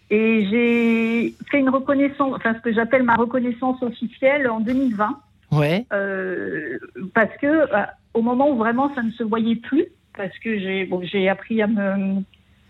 [0.10, 5.18] Et j'ai fait une reconnaissance, enfin ce que j'appelle ma reconnaissance officielle en 2020.
[5.52, 5.86] Ouais.
[5.92, 6.80] Euh,
[7.14, 7.66] parce que
[8.14, 9.86] au moment où vraiment ça ne se voyait plus,
[10.16, 12.22] parce que j'ai bon, j'ai appris à me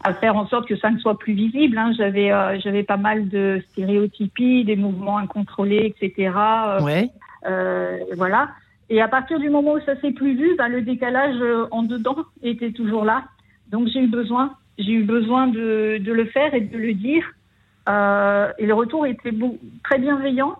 [0.03, 1.77] à faire en sorte que ça ne soit plus visible.
[1.77, 1.93] Hein.
[1.97, 6.33] J'avais euh, j'avais pas mal de stéréotypies, des mouvements incontrôlés, etc.
[6.37, 7.09] Euh, ouais.
[7.47, 8.49] Euh, voilà.
[8.89, 11.37] Et à partir du moment où ça s'est plus vu, bah, le décalage
[11.71, 13.23] en dedans était toujours là.
[13.69, 17.23] Donc j'ai eu besoin, j'ai eu besoin de, de, le faire et de le dire.
[17.87, 19.33] et le retour était
[19.83, 20.55] très bienveillant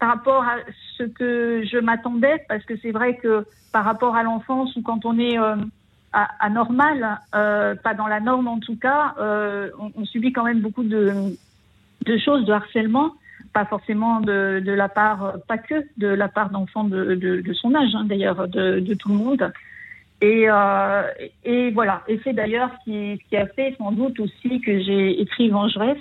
[0.00, 0.56] par rapport à
[0.96, 5.04] ce que je m'attendais, parce que c'est vrai que par rapport à l'enfance ou quand
[5.04, 5.38] on est
[6.12, 10.82] anormal, euh, pas dans la norme en tout cas, euh, on, subit quand même beaucoup
[10.82, 11.36] de,
[12.24, 13.12] choses, de harcèlement,
[13.52, 18.04] pas forcément de, la part, pas que de la part d'enfants de, son âge hein,
[18.06, 19.52] d'ailleurs, de, tout le monde.
[20.22, 21.02] Et, euh,
[21.72, 25.98] voilà, et c'est d'ailleurs qui, qui, a fait sans doute aussi que j'ai écrit Vengeresse.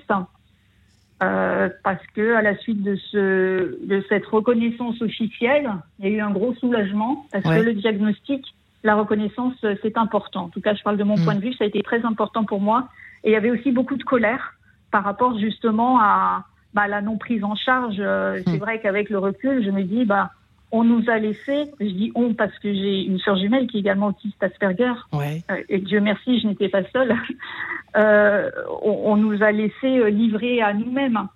[1.22, 6.18] Euh, parce que à la suite de, ce, de cette reconnaissance officielle, il y a
[6.18, 8.46] eu un gros soulagement parce que le diagnostic
[8.84, 10.46] la reconnaissance, euh, c'est important.
[10.46, 11.24] En tout cas, je parle de mon mm.
[11.24, 12.88] point de vue, ça a été très important pour moi.
[13.24, 14.54] Et il y avait aussi beaucoup de colère
[14.92, 17.98] par rapport justement à bah, la non prise en charge.
[18.00, 18.60] Euh, c'est mm.
[18.60, 20.32] vrai qu'avec le recul, je me dis, bah,
[20.72, 23.80] on nous a laissé, je dis on parce que j'ai une sœur jumelle qui est
[23.80, 25.42] également autiste Asperger, ouais.
[25.50, 27.16] Euh, et Dieu merci, je n'étais pas seule.
[27.98, 28.52] euh,
[28.84, 31.28] on, on, nous a laissé livrer à nous-mêmes.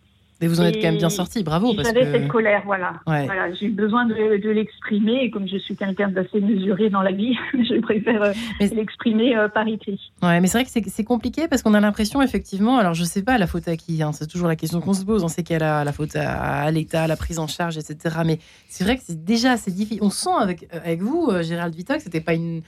[0.43, 1.73] Mais vous en êtes quand même bien sorti, bravo.
[1.81, 2.95] J'avais cette colère, voilà.
[3.05, 7.13] voilà j'ai eu besoin de, l'exprimer et comme je suis quelqu'un d'assez mesuré dans la
[7.13, 10.11] vie, je préfère euh, l'exprimer euh, par écrit.
[10.21, 13.23] Ouais, mais c'est vrai que c'est compliqué parce qu'on a l'impression, effectivement, alors je sais
[13.23, 15.43] pas la faute à qui, hein, c'est toujours la question qu'on se pose, on sait
[15.43, 18.17] qu'elle a la faute à, l'État, la prise en charge, etc.
[18.25, 20.03] Mais c'est vrai que c'est déjà c'est difficile.
[20.03, 22.63] On sent avec, euh, avec vous, Gérald Vitoc, c'était pas une,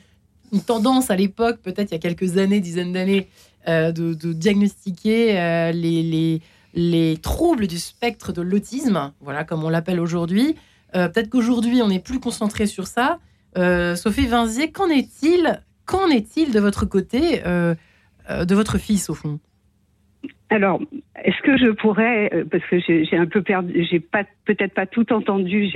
[0.53, 3.27] une, tendance à l'époque, peut-être il y a quelques années, dizaines d'années,
[3.67, 5.33] de, de, diagnostiquer
[5.73, 6.41] les, les
[6.75, 10.55] les troubles du spectre de l'autisme, voilà comme on l'appelle aujourd'hui.
[10.95, 13.19] Euh, peut-être qu'aujourd'hui on est plus concentré sur ça.
[13.57, 17.75] Euh, Sophie Vinzier, qu'en est-il Qu'en est-il de votre côté, euh,
[18.29, 19.39] de votre fils au fond?
[20.49, 20.79] Alors,
[21.23, 24.85] est-ce que je pourrais, euh, parce que j'ai un peu perdu, j'ai pas peut-être pas
[24.85, 25.67] tout entendu.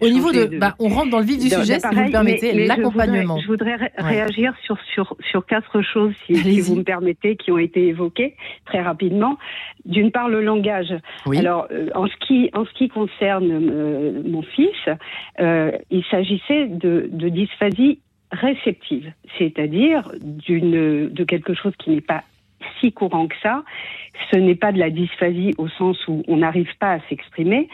[0.00, 2.66] Au niveau de, bah, on rentre dans le vif du sujet, si vous me permettez,
[2.66, 3.38] l'accompagnement.
[3.40, 7.88] Je voudrais, réagir sur sur sur quatre choses, si, vous me permettez, qui ont été
[7.88, 9.38] évoquées très rapidement.
[9.84, 10.94] D'une part, le langage.
[11.36, 14.88] Alors, euh, en ce qui en ce qui concerne euh, mon fils,
[15.38, 17.98] il s'agissait de, de dysphasie
[18.30, 22.22] réceptive, c'est-à-dire d'une de quelque chose qui n'est pas
[22.80, 23.64] si courant que ça.
[24.30, 27.68] Ce n'est pas de la dysphasie au sens où on n'arrive pas à s'exprimer,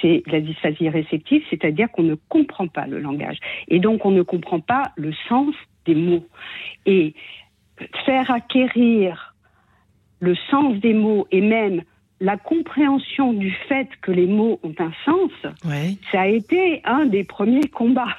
[0.00, 3.38] c'est la dysphasie réceptive, c'est-à-dire qu'on ne comprend pas le langage.
[3.68, 5.54] Et donc on ne comprend pas le sens
[5.86, 6.26] des mots.
[6.86, 7.14] Et
[8.04, 9.34] faire acquérir
[10.20, 11.82] le sens des mots et même
[12.20, 15.30] la compréhension du fait que les mots ont un sens,
[16.10, 18.16] ça a été un des premiers combats.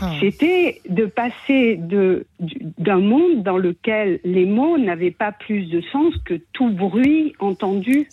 [0.00, 0.12] Ah.
[0.20, 6.34] C'était de passer d'un monde dans lequel les mots n'avaient pas plus de sens que
[6.52, 8.08] tout bruit entendu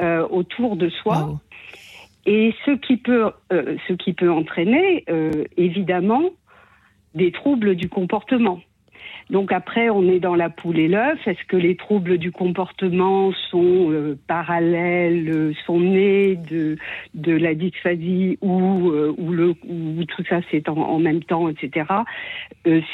[0.00, 1.40] euh, autour de soi.
[2.26, 6.24] Et ce qui peut, euh, ce qui peut entraîner, euh, évidemment,
[7.14, 8.60] des troubles du comportement.
[9.30, 11.18] Donc après, on est dans la poule et l'œuf.
[11.26, 16.76] Est-ce que les troubles du comportement sont euh, parallèles, euh, sont nés de,
[17.14, 21.48] de la dysphasie ou, euh, ou, le, ou tout ça c'est en, en, même temps,
[21.48, 21.86] etc.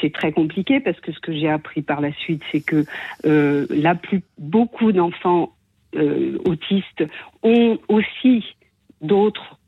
[0.01, 2.85] c'est très compliqué parce que ce que j'ai appris par la suite, c'est que
[3.23, 5.53] la plus, beaucoup d'enfants
[6.45, 7.03] autistes
[7.43, 8.55] ont aussi
[9.01, 9.59] d'autres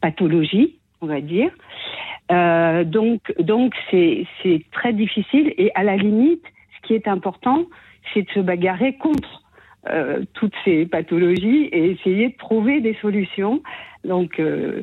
[0.00, 1.50] pathologies, on va dire.
[2.32, 4.26] Euh, donc, donc c'est
[4.72, 5.54] très difficile.
[5.56, 6.42] Et à la limite,
[6.76, 7.64] ce qui est important,
[8.12, 9.42] c'est de se bagarrer contre
[9.88, 13.62] euh, toutes ces pathologies et essayer de trouver des solutions.
[14.04, 14.82] Donc, euh,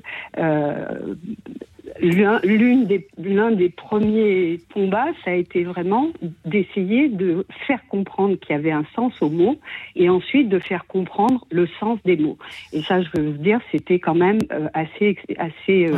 [2.02, 6.10] euh l'une des l'un des premiers combats, ça a été vraiment
[6.46, 9.58] d'essayer de faire comprendre qu'il y avait un sens aux mots
[9.96, 12.38] et ensuite de faire comprendre le sens des mots.
[12.72, 14.40] Et ça, je veux dire, c'était quand même
[14.74, 15.92] assez assez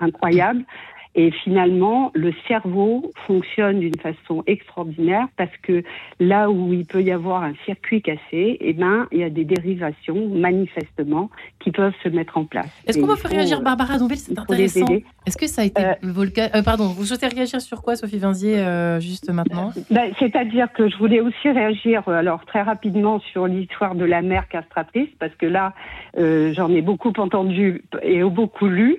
[0.00, 0.64] incroyable
[1.14, 5.82] Et finalement, le cerveau fonctionne d'une façon extraordinaire parce que
[6.20, 9.44] là où il peut y avoir un circuit cassé, eh ben, il y a des
[9.44, 12.70] dérivations, manifestement, qui peuvent se mettre en place.
[12.86, 14.18] Est-ce qu'on peut faire réagir Barbara Donville?
[14.18, 14.86] C'est intéressant.
[15.26, 18.58] Est-ce que ça a été euh, euh, pardon, vous souhaitez réagir sur quoi, Sophie Vinzier,
[18.58, 19.70] euh, juste maintenant?
[19.90, 24.48] Ben, C'est-à-dire que je voulais aussi réagir, alors très rapidement, sur l'histoire de la mère
[24.48, 25.74] castratrice, parce que là,
[26.16, 28.98] j'en ai beaucoup entendu et beaucoup lu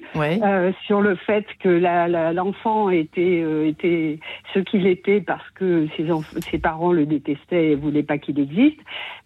[0.86, 1.70] sur le fait que
[2.08, 4.20] l'enfant était, était
[4.54, 8.80] ce qu'il était parce que ses, parents le détestaient et voulaient pas qu'il existe.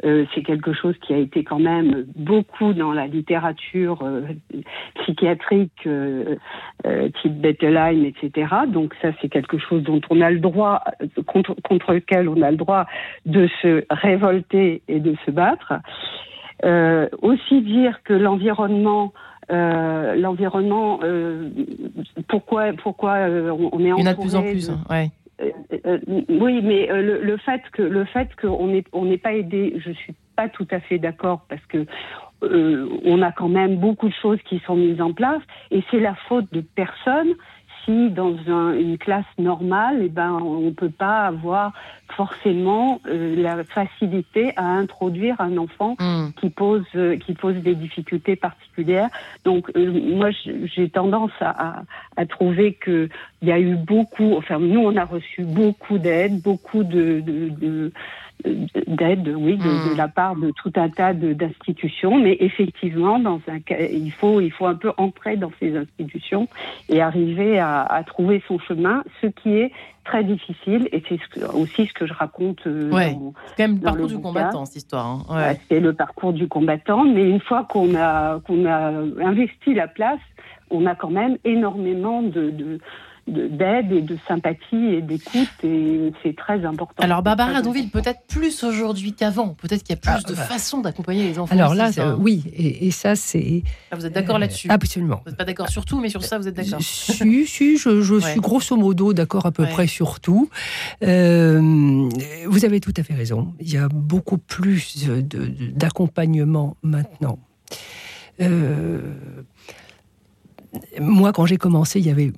[0.04, 4.04] C'est quelque chose qui a été quand même beaucoup dans la littérature
[4.96, 5.88] psychiatrique
[7.22, 8.48] type Bettelheim, etc.
[8.68, 10.84] Donc ça, c'est quelque chose dont on a le droit,
[11.26, 12.86] contre, lequel on a le droit
[13.26, 15.74] de se révolter et de se battre.
[16.66, 19.14] Euh, aussi dire que l'environnement
[19.52, 21.50] euh, l'environnement, euh,
[22.28, 25.12] pourquoi, pourquoi on est Il y en a de plus en plus, ouais.
[26.30, 30.14] oui, mais le, fait que le fait qu'on n'est on n'est pas aidé, je suis
[30.36, 31.86] pas tout à fait d'accord parce que
[32.42, 36.16] on a quand même beaucoup de choses qui sont mises en place et c'est la
[36.28, 36.62] faute de
[37.88, 38.36] personne dans
[38.74, 41.74] une classe normale, eh ben, on ne peut pas avoir
[42.16, 46.30] forcément euh, la facilité à introduire un enfant hmm.
[46.40, 49.10] qui pose euh, qui pose des difficultés particulières.
[49.44, 50.30] Donc euh, moi
[50.76, 51.84] j'ai tendance à,
[52.16, 53.10] à, trouver que
[53.42, 57.50] il y a eu beaucoup, enfin nous on a reçu beaucoup d'aide, beaucoup de, de,
[57.50, 57.92] de
[58.44, 59.98] d'aide, oui, de, hmm.
[59.98, 63.60] la part de tout un tas d'institutions, mais effectivement, dans un
[63.92, 66.48] il faut, il faut un peu entrer dans ces institutions
[66.90, 69.72] et arriver à, à trouver son chemin, ce qui est
[70.08, 71.20] très difficile et c'est
[71.54, 72.66] aussi ce que je raconte.
[72.66, 73.18] Euh, ouais.
[73.48, 75.06] C'est quand même le parcours du combattant cette histoire.
[75.06, 75.26] Hein.
[75.30, 75.60] Ouais.
[75.68, 78.92] C'est le parcours du combattant, mais une fois qu'on a qu'on a
[79.26, 80.20] investi la place,
[80.70, 82.80] on a quand même énormément de, de
[83.28, 87.04] d'aide et de sympathie et d'écoute et c'est très important.
[87.04, 90.44] Alors Barbara Donville, peut-être plus aujourd'hui qu'avant, peut-être qu'il y a plus ah, de bah.
[90.44, 91.54] façons d'accompagner les enfants.
[91.54, 93.64] Alors là, oui, et, ça c'est.
[93.92, 94.70] Ah, vous êtes d'accord là-dessus?
[94.70, 95.22] Absolument.
[95.26, 96.82] Vous n'êtes pas d'accord sur tout, mais sur ça vous êtes d'accord.
[96.82, 100.50] Si, si, je, suis grosso modo d'accord à peu près sur tout.
[101.04, 102.10] Euh,
[102.46, 103.54] vous avez tout à fait raison.
[103.60, 105.10] Il y a beaucoup plus
[105.76, 107.40] d'accompagnement maintenant.
[108.40, 109.02] Euh,
[111.00, 112.32] moi, quand j'ai commencé, il y avait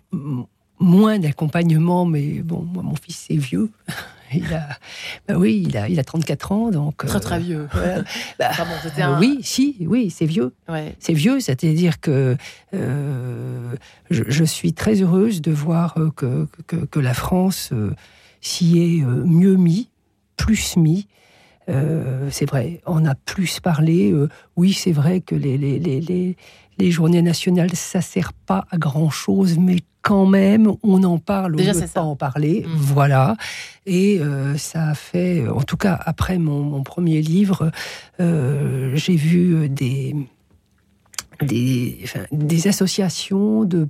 [0.79, 3.69] moins d'accompagnement, mais bon, moi, mon fils, c'est vieux.
[4.31, 4.77] Il a,
[5.27, 7.05] bah oui, il a, il a 34 ans, donc.
[7.05, 7.67] Très, très vieux.
[7.75, 8.03] Euh,
[8.37, 8.51] bah,
[9.19, 10.53] Oui, si, oui, c'est vieux.
[10.99, 12.37] C'est vieux, c'est-à-dire que
[12.75, 13.75] euh,
[14.11, 17.91] je, suis très heureuse de voir que, que, la France euh,
[18.41, 19.89] s'y est mieux mis,
[20.37, 21.07] plus mis.
[21.67, 24.13] c'est vrai, on a plus parlé.
[24.55, 26.35] oui, c'est vrai que les, les, les,
[26.79, 31.55] les journées nationales, ça sert pas à grand chose, mais quand même, on en parle,
[31.55, 32.75] Déjà, on ne pas en parler, mmh.
[32.77, 33.35] voilà.
[33.85, 37.71] Et euh, ça a fait, en tout cas après mon, premier livre,
[38.19, 40.15] euh, j'ai vu des
[41.41, 43.87] des, des associations de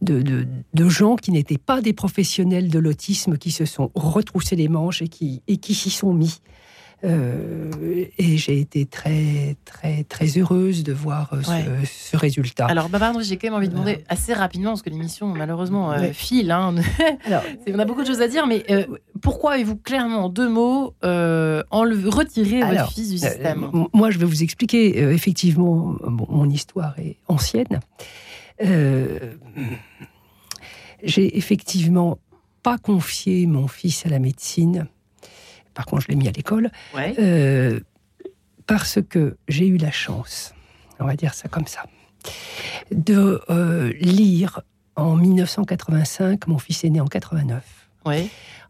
[0.00, 4.68] de, de, gens qui n'étaient pas des professionnels de l'autisme qui se sont retroussés les
[4.68, 6.40] manches et qui, et qui s'y sont mis.
[7.04, 7.70] Euh,
[8.18, 11.42] et j'ai été très, très, très heureuse de voir euh,
[11.84, 12.66] ce, résultat.
[12.66, 16.12] Alors, Barbara, j'ai quand même envie de demander assez rapidement, parce que l'émission, malheureusement, euh,
[16.12, 16.50] file.
[16.50, 16.74] Hein.
[17.26, 18.64] Alors, on a beaucoup de choses à dire, mais
[19.20, 24.26] pourquoi avez-vous clairement, en deux mots, enlevé, retiré votre fils du système Moi, je vais
[24.26, 24.98] vous expliquer.
[25.12, 27.80] effectivement, mon histoire est ancienne.
[31.04, 32.18] j'ai effectivement
[32.64, 34.88] pas confié mon fils à la médecine
[35.78, 37.78] par contre je l'ai mis à l'école, euh,
[38.66, 40.52] parce que j'ai eu la chance,
[40.98, 41.84] on va dire ça comme ça,
[42.90, 44.62] de euh, lire
[44.96, 47.62] en 1985, mon fils est né en 89.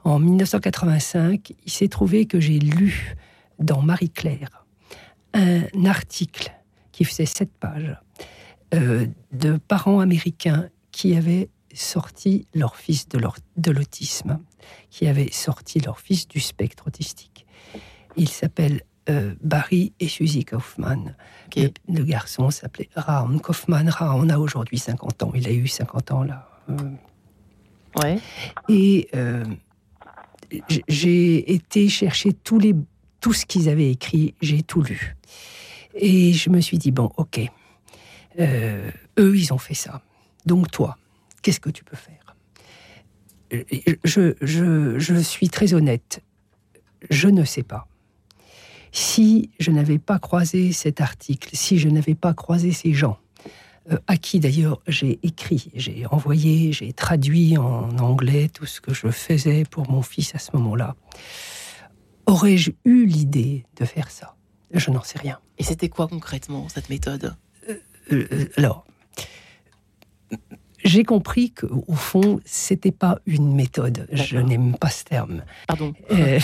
[0.04, 3.16] En 1985, il s'est trouvé que j'ai lu
[3.58, 4.66] dans Marie-Claire
[5.32, 6.52] un article
[6.92, 7.96] qui faisait sept pages
[8.74, 14.40] euh, de parents américains qui avaient sorti leur fils de l'autisme
[14.90, 17.46] qui avaient sorti leur fils du spectre autistique.
[18.16, 21.14] Il s'appelle euh, Barry et Suzy Kaufman.
[21.56, 23.88] Le, garçon s'appelait Raon Kaufman.
[23.88, 25.32] Raon a aujourd'hui 50 ans.
[25.34, 26.48] Il a eu 50 ans là.
[26.68, 26.76] Euh.
[27.96, 28.18] Ouais.
[28.68, 29.44] Et euh,
[30.88, 32.74] j'ai été chercher tous les,
[33.20, 34.34] tout ce qu'ils avaient écrit.
[34.42, 35.16] J'ai tout lu.
[35.94, 37.40] Et je me suis dit, bon, ok.
[38.38, 40.02] eux, ils ont fait ça.
[40.44, 40.98] Donc toi,
[41.42, 42.36] qu'est-ce que tu peux faire?
[44.04, 46.22] Je, je, suis très honnête,
[47.10, 47.88] je ne sais pas.
[48.92, 53.18] Si je n'avais pas croisé cet article, si je n'avais pas croisé ces gens
[54.06, 59.08] à qui d'ailleurs j'ai écrit, j'ai envoyé, j'ai traduit en anglais tout ce que je
[59.08, 60.94] faisais pour mon fils à ce moment-là.
[62.26, 64.36] Aurais-je eu l'idée de faire ça?
[64.72, 65.38] Je n'en sais rien.
[65.56, 67.34] Et c'était quoi concrètement cette méthode?
[68.56, 68.86] Alors,
[70.84, 74.06] j'ai compris qu'au fond, c'était pas une méthode.
[74.12, 75.42] Je n'aime pas ce terme.
[75.66, 75.92] Pardon.
[76.12, 76.38] Euh,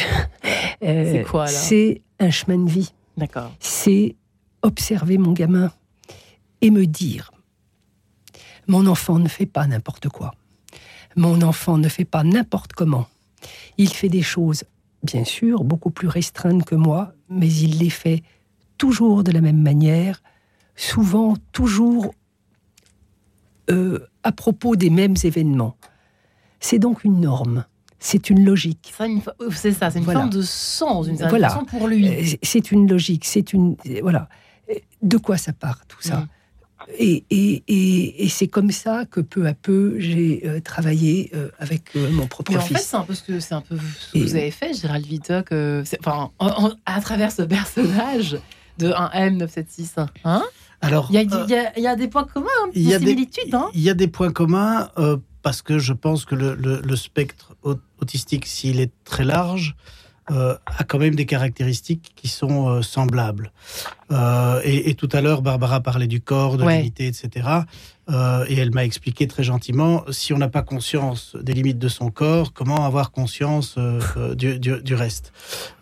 [0.82, 2.93] euh, c'est quoi là C'est un chemin de vie.
[3.16, 3.53] D'accord.
[3.61, 4.16] C'est
[4.62, 5.72] observer mon gamin
[6.61, 7.30] et me dire
[8.66, 10.35] mon enfant ne fait pas n'importe quoi.
[11.16, 13.07] Mon enfant ne fait pas n'importe comment.
[13.76, 14.64] Il fait des choses,
[15.03, 18.22] bien sûr, beaucoup plus restreintes que moi, mais il les fait
[18.78, 20.22] toujours de la même manière,
[20.76, 22.14] souvent toujours
[23.70, 25.76] euh, à propos des mêmes événements.
[26.58, 27.64] C'est donc une norme,
[27.98, 28.92] c'est une logique.
[29.52, 31.50] C'est ça, c'est une forme de sens, une voilà.
[31.50, 32.08] façon pour lui.
[32.08, 34.28] Euh, c'est une logique, c'est une voilà.
[35.02, 36.28] De quoi ça part tout ça mm.
[36.98, 42.26] Et, et, et, c'est comme ça que peu à peu j'ai euh, travaillé avec mon
[42.26, 44.34] propre Mais en fait, c'est un peu ce que c'est un peu ce que vous
[44.34, 45.54] avez fait, Gérald Vitoc,
[46.00, 46.30] enfin,
[46.84, 48.36] à travers ce personnage
[48.76, 50.06] de un M976.
[50.24, 50.42] Hein?
[50.85, 53.57] Alors, il y, a des points communs, des similitudes.
[53.74, 57.57] Il y a des points communs euh, parce que je pense que le, spectre
[58.01, 59.76] autistique, s'il est très large,
[60.30, 63.53] euh, a quand même des caractéristiques qui sont euh, semblables.
[64.64, 67.49] Et, tout à l'heure, Barbara parlait du corps, de l'unité, etc.
[68.09, 72.11] et elle m'a expliqué très gentiment, si on n'a pas conscience des limites de son
[72.11, 73.76] corps, comment avoir conscience
[74.37, 75.32] du, du, reste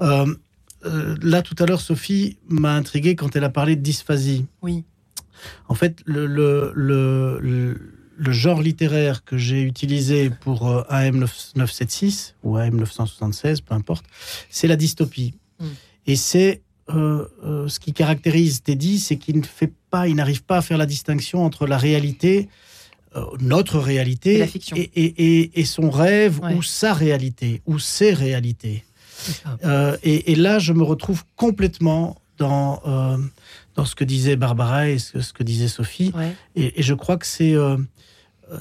[0.01, 4.47] Là, tout à l'heure, Sophie m'a intrigué quand elle a parlé de dysphasie.
[4.63, 4.85] Oui.
[5.69, 13.63] En fait, le, le, le, genre littéraire que j'ai utilisé pour euh, AM976 ou AM976,
[13.63, 14.05] peu importe,
[14.49, 15.35] c'est la dystopie.
[15.59, 15.67] Hmm.
[16.07, 20.45] Et c'est euh, euh, ce qui caractérise Teddy, c'est qu'il ne fait pas, il n'arrive
[20.45, 22.49] pas à faire la distinction entre la réalité,
[23.41, 28.85] notre réalité, et, et, et, son rêve ou sa réalité ou ses réalités.
[30.03, 32.81] et, là, je me retrouve complètement dans
[33.75, 36.13] dans ce que disait Barbara et ce, que disait Sophie.
[36.57, 37.77] Et, je crois que c'est, euh,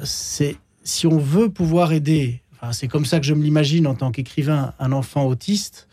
[0.04, 3.96] c'est si on veut pouvoir aider, enfin, c'est comme ça que je me l'imagine en
[3.96, 5.88] tant qu'écrivain, un enfant autiste,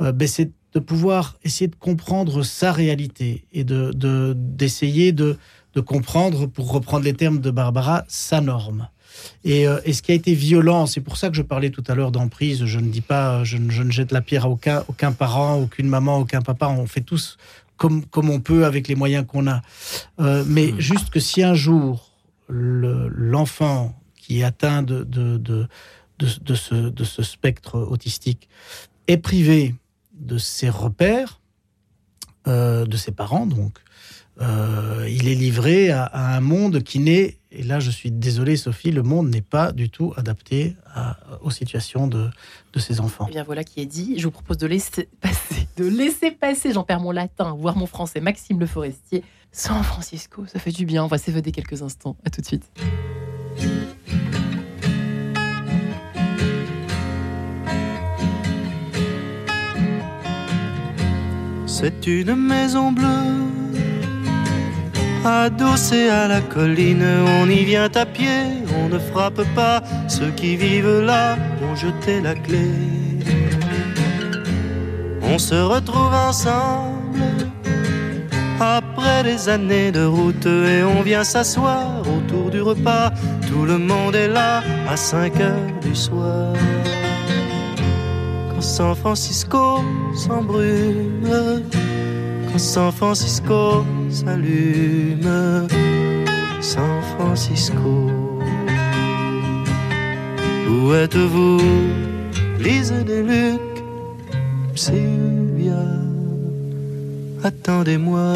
[0.00, 3.90] euh, ben c'est de pouvoir essayer de comprendre sa réalité et de,
[4.36, 5.36] d'essayer de,
[5.74, 8.88] de, comprendre, pour reprendre les termes de Barbara, sa norme.
[9.44, 11.84] Et, euh, et, ce qui a été violent, c'est pour ça que je parlais tout
[11.88, 12.64] à l'heure d'emprise.
[12.64, 15.56] Je ne dis pas, je ne, je ne, jette la pierre à aucun, aucun parent,
[15.56, 16.68] aucune maman, aucun papa.
[16.68, 17.38] On fait tous
[17.76, 19.62] comme, on peut avec les moyens qu'on a.
[20.20, 20.80] Euh, mais hmm.
[20.80, 22.06] juste que si un jour
[22.48, 25.68] l'enfant qui est atteint de, de, de,
[26.18, 28.48] de, ce, de ce spectre autistique
[29.06, 29.76] est privé
[30.14, 31.40] de ses repères,
[32.46, 33.78] euh, de ses parents donc,
[34.40, 38.90] euh, il est livré à, un monde qui n'est, et là je suis désolé Sophie,
[38.90, 40.76] le monde n'est pas du tout adapté
[41.42, 42.28] aux situations de,
[42.72, 43.26] de ses enfants.
[43.26, 44.18] Et eh bien voilà qui est dit.
[44.18, 47.86] Je vous propose de laisser passer, de laisser passer, j'en perds mon latin, voire mon
[47.86, 50.44] français, Maxime Le Forestier, San Francisco.
[50.46, 51.04] Ça fait du bien.
[51.04, 52.16] On va s'évader quelques instants.
[52.24, 52.70] À tout de suite.
[61.66, 63.49] C'est une maison bleue
[65.24, 67.04] Adossé à la colline,
[67.40, 69.82] on y vient à pied, on ne frappe pas.
[70.08, 72.70] Ceux qui vivent là ont jeté la clé.
[75.22, 77.20] On se retrouve ensemble
[78.60, 83.10] après des années de route et on vient s'asseoir autour du repas.
[83.48, 86.54] Tout le monde est là à 5 heures du soir.
[88.50, 91.62] Quand San Francisco s'embrume
[92.50, 95.66] quand San Francisco s'allume,
[96.60, 98.10] San Francisco.
[100.68, 101.60] Où êtes-vous,
[102.58, 103.60] Lise des Luc,
[104.74, 105.84] Sylvia,
[107.42, 108.34] attendez-moi.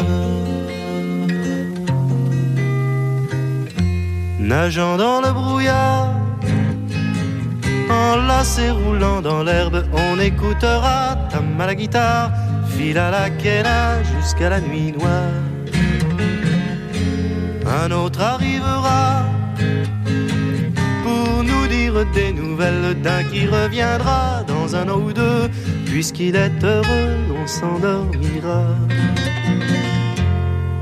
[4.39, 6.13] Nageant dans le brouillard,
[7.89, 12.31] enlacé roulant dans l'herbe, on écoutera ta à guitare
[12.75, 15.44] file à la quena jusqu'à la nuit noire.
[17.83, 19.25] Un autre arrivera
[21.03, 25.49] pour nous dire des nouvelles d'un qui reviendra dans un an ou deux.
[25.85, 28.63] Puisqu'il est heureux, on s'endormira.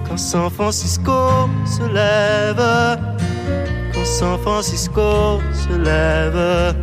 [0.08, 2.64] Quand San Francisco se lève,
[3.94, 6.76] quand San Francisco se lève,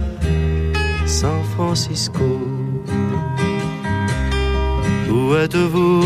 [1.07, 2.31] San Francisco.
[5.09, 6.05] Où êtes-vous,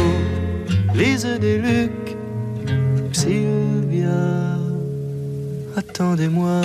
[0.94, 2.16] Lise des Luc,
[5.76, 6.62] Attendez-moi.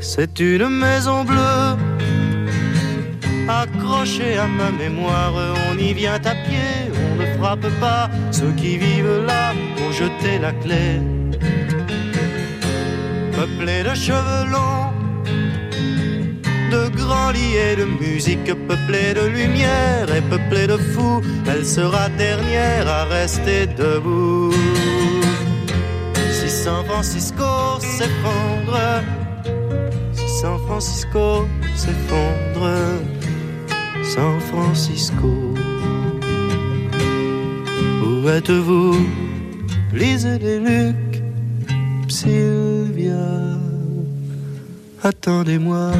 [0.00, 1.76] C'est une maison bleue
[3.48, 5.32] accrochée à ma mémoire.
[5.70, 8.10] On y vient à pied, on ne frappe pas.
[8.30, 9.52] Ceux qui vivent là
[9.82, 11.00] ont jeté la clé.
[13.32, 14.87] Peuplée de cheveux longs,
[16.70, 22.86] de grands lits de musique, peuplée de lumière et peuplée de fous, elle sera dernière
[22.88, 24.52] à rester debout.
[26.32, 27.44] Si San Francisco
[27.80, 29.02] s'effondre,
[30.40, 32.68] San Francisco s'effondre.
[34.14, 35.54] San Francisco.
[38.02, 38.96] Où êtes-vous
[39.92, 41.22] Lisez les Luc,
[42.08, 43.58] Sylvia,
[45.02, 45.92] attendez-moi.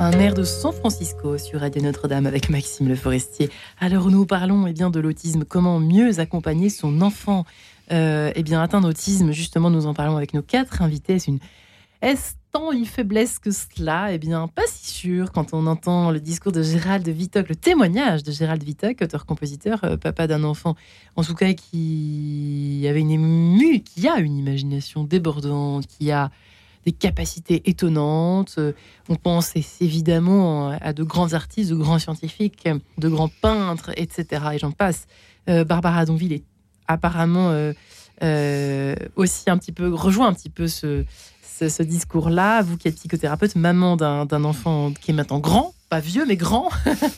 [0.00, 3.50] Un air de San Francisco sur Radio Notre-Dame avec Maxime Le Forestier.
[3.80, 7.44] Alors nous parlons eh bien, de l'autisme, comment mieux accompagner son enfant?
[7.92, 9.32] Euh, eh bien, atteint d'autisme.
[9.32, 11.18] Justement, nous en parlons avec nos quatre invités.
[11.26, 11.38] Une...
[12.54, 16.52] Tant une faiblesse que cela Eh bien, pas si sûr quand on entend le discours
[16.52, 20.76] de Gérald Vitoc, le témoignage de Gérald Vitoc, auteur-compositeur, euh, papa d'un enfant,
[21.16, 26.30] en tout cas qui avait une ému, qui a une imagination débordante, qui a
[26.86, 28.54] des capacités étonnantes.
[28.58, 28.72] Euh,
[29.08, 34.44] on pense évidemment à de grands artistes, de grands scientifiques, de grands peintres, etc.
[34.52, 35.08] Et j'en passe.
[35.48, 36.44] Barbara Donville est
[36.86, 37.72] apparemment euh,
[38.22, 41.04] euh, aussi un petit peu rejoint un petit peu ce,
[41.58, 42.62] ce, discours-là.
[42.62, 46.70] Vous qui êtes psychothérapeute, maman d'un enfant qui est maintenant grand, pas vieux mais grand,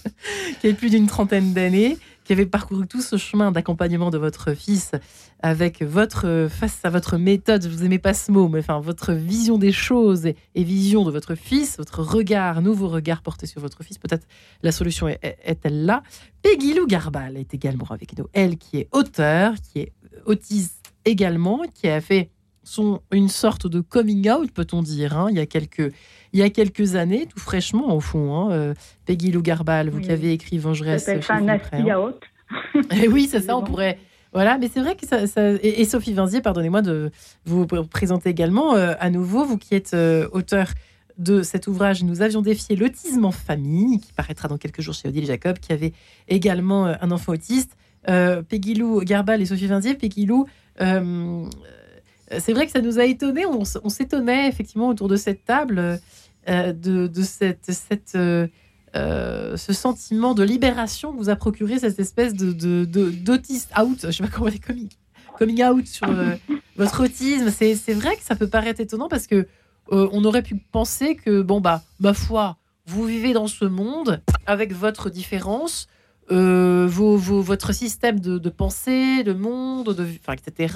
[0.61, 4.55] qui a plus d'une trentaine d'années, qui avait parcouru tout ce chemin d'accompagnement de votre
[4.55, 4.93] fils
[5.41, 9.13] avec votre face à votre méthode, je vous aimez pas ce mot, mais enfin votre
[9.13, 13.83] vision des choses et, vision de votre fils, votre regard, nouveau regard porté sur votre
[13.85, 13.99] fils.
[13.99, 14.27] Peut-être
[14.63, 16.03] la solution est-elle là.
[16.43, 18.27] Peggy Lou Garbal est également avec nous.
[18.33, 19.93] Elle qui est auteur, qui est
[20.25, 22.31] autiste également, qui a fait
[22.67, 25.93] son, une sorte de coming out, peut-on dire, hein, il, y a quelques,
[26.33, 28.35] il y a quelques années, tout fraîchement au fond.
[28.35, 28.75] Hein, euh,
[29.07, 31.05] Peggy Lou Garbal, vous qui avez écrit Vengeresse.
[31.05, 32.21] Ça s'appelle un out.
[33.03, 33.99] Et oui, c'est ça, on pourrait.
[34.33, 35.19] Voilà, mais c'est vrai que ça.
[35.63, 37.11] Et, Sophie Vinzier, pardonnez-moi de
[37.45, 40.69] vous présenter également euh, à nouveau, vous qui êtes euh, auteur
[41.19, 45.09] de cet ouvrage, nous avions défié l'autisme en famille, qui paraîtra dans quelques jours chez
[45.09, 45.93] Odile Jacob, qui avait
[46.29, 47.77] également un enfant autiste.
[48.05, 50.47] Peggy Lou Garbal et Sophie Vinzier, Peggy Lou,
[52.39, 53.47] c'est vrai que ça nous a étonnés.
[53.47, 56.01] On, s'étonnait effectivement autour de cette table
[56.49, 58.47] euh, de, cette, cette euh,
[58.95, 63.99] euh, ce sentiment de libération que vous a procuré cette espèce de d'autiste out.
[64.05, 64.89] Je sais pas comment on dit coming,
[65.39, 66.09] coming out sur
[66.77, 67.51] votre autisme.
[67.51, 69.49] C'est vrai que ça peut paraître étonnant parce que
[69.91, 74.73] on aurait pu penser que bon bah ma foi, vous vivez dans ce monde avec
[74.73, 75.89] votre différence.
[76.29, 80.75] Vos, votre système de, de, pensée, de monde, de, enfin, etc.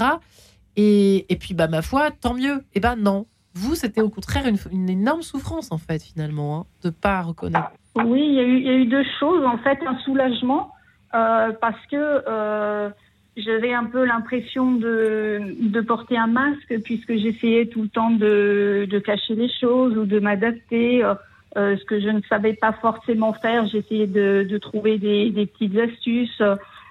[0.77, 2.63] Et, puis, bah, ma foi, tant mieux.
[2.75, 3.27] Eh ben non.
[3.55, 7.73] Vous, c'était au contraire une, énorme souffrance, en fait, finalement, hein, de ne pas reconnaître.
[7.97, 9.45] Oui, il y, a eu, deux choses.
[9.45, 10.73] En fait, un soulagement,
[11.15, 12.89] euh, parce que euh,
[13.37, 19.35] j'avais un peu l'impression de, porter un masque, puisque j'essayais tout le temps de, cacher
[19.35, 21.03] les choses ou de m'adapter.
[21.05, 21.15] Euh,
[21.57, 26.43] euh ce que je ne savais pas forcément faire, j'essayais de, trouver des petites astuces,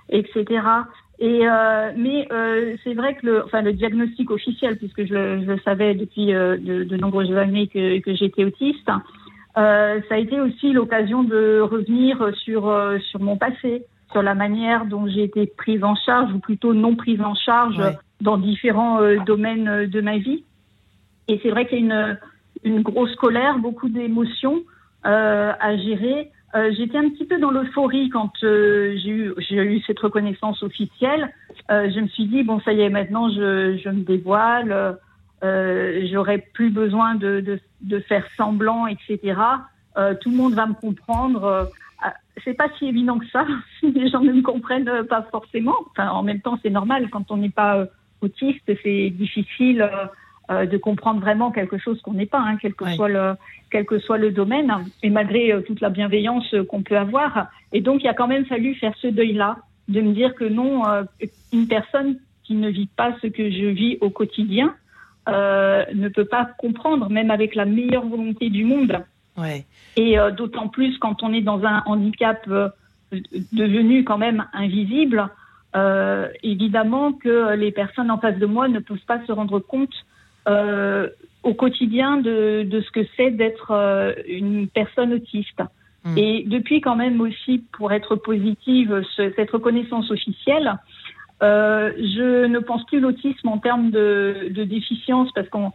[0.10, 0.60] etc.
[1.22, 5.42] Et euh, mais euh, c'est vrai que le, enfin le diagnostic officiel, puisque je le,
[5.42, 8.90] je le savais depuis euh, de, de, nombreuses années que, que j'étais autiste,
[9.56, 15.08] ça a été aussi l'occasion de revenir sur sur mon passé, sur la manière dont
[15.08, 17.82] j'ai été prise en charge ou plutôt non prise en charge
[18.22, 20.46] dans différents domaines de ma vie.
[21.28, 22.18] Et c'est vrai qu'il y a une
[22.64, 24.62] une grosse colère, beaucoup d'émotions
[25.04, 26.32] à gérer.
[26.56, 31.32] Euh, j'étais un petit peu dans l'euphorie quand euh, j'ai eu, eu, cette reconnaissance officielle.
[31.70, 34.98] Euh, je me suis dit, bon, ça y est, maintenant je, je me dévoile,
[35.44, 39.20] euh, j'aurai plus besoin de, de, de, faire semblant, etc.
[40.22, 41.70] tout le monde va me comprendre.
[42.44, 43.46] c'est pas si évident que ça.
[43.84, 45.76] Les gens ne me comprennent pas forcément.
[45.92, 47.10] Enfin, en même temps, c'est normal.
[47.12, 47.86] Quand on n'est pas
[48.22, 49.88] autiste, c'est difficile
[50.52, 53.36] euh, de comprendre vraiment quelque chose qu'on n'est pas, hein, quel, que soit le,
[53.70, 54.74] quel que soit le domaine,
[55.04, 57.50] et malgré euh, toute la bienveillance euh, qu'on peut avoir.
[57.72, 59.58] Et donc, il a quand même fallu faire ce deuil-là,
[59.90, 60.82] de me dire que non,
[61.54, 64.76] une personne qui ne vit pas ce que je vis au quotidien
[65.28, 69.04] ne peut pas comprendre, même avec la meilleure volonté du monde.
[69.36, 69.66] Ouais.
[69.96, 72.48] Et d'autant plus quand on est dans un handicap
[73.52, 75.28] devenu quand même invisible,
[76.44, 79.94] évidemment que les personnes en face de moi ne peuvent pas se rendre compte
[80.50, 81.08] euh,
[81.44, 85.62] au quotidien de, de, ce que c'est d'être euh, une personne autiste.
[86.04, 86.18] Hmm.
[86.18, 90.78] Et depuis quand même aussi, pour être positive, cette reconnaissance officielle,
[91.42, 95.72] euh, je ne pense plus l'autisme en termes de, de déficience parce qu'on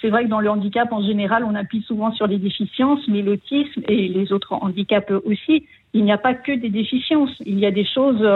[0.00, 3.22] c'est vrai que dans le handicap en général, on appuie souvent sur les déficiences, mais
[3.22, 7.30] l'autisme et les autres handicaps aussi, il n'y a pas que des déficiences.
[7.46, 8.26] Il y a des choses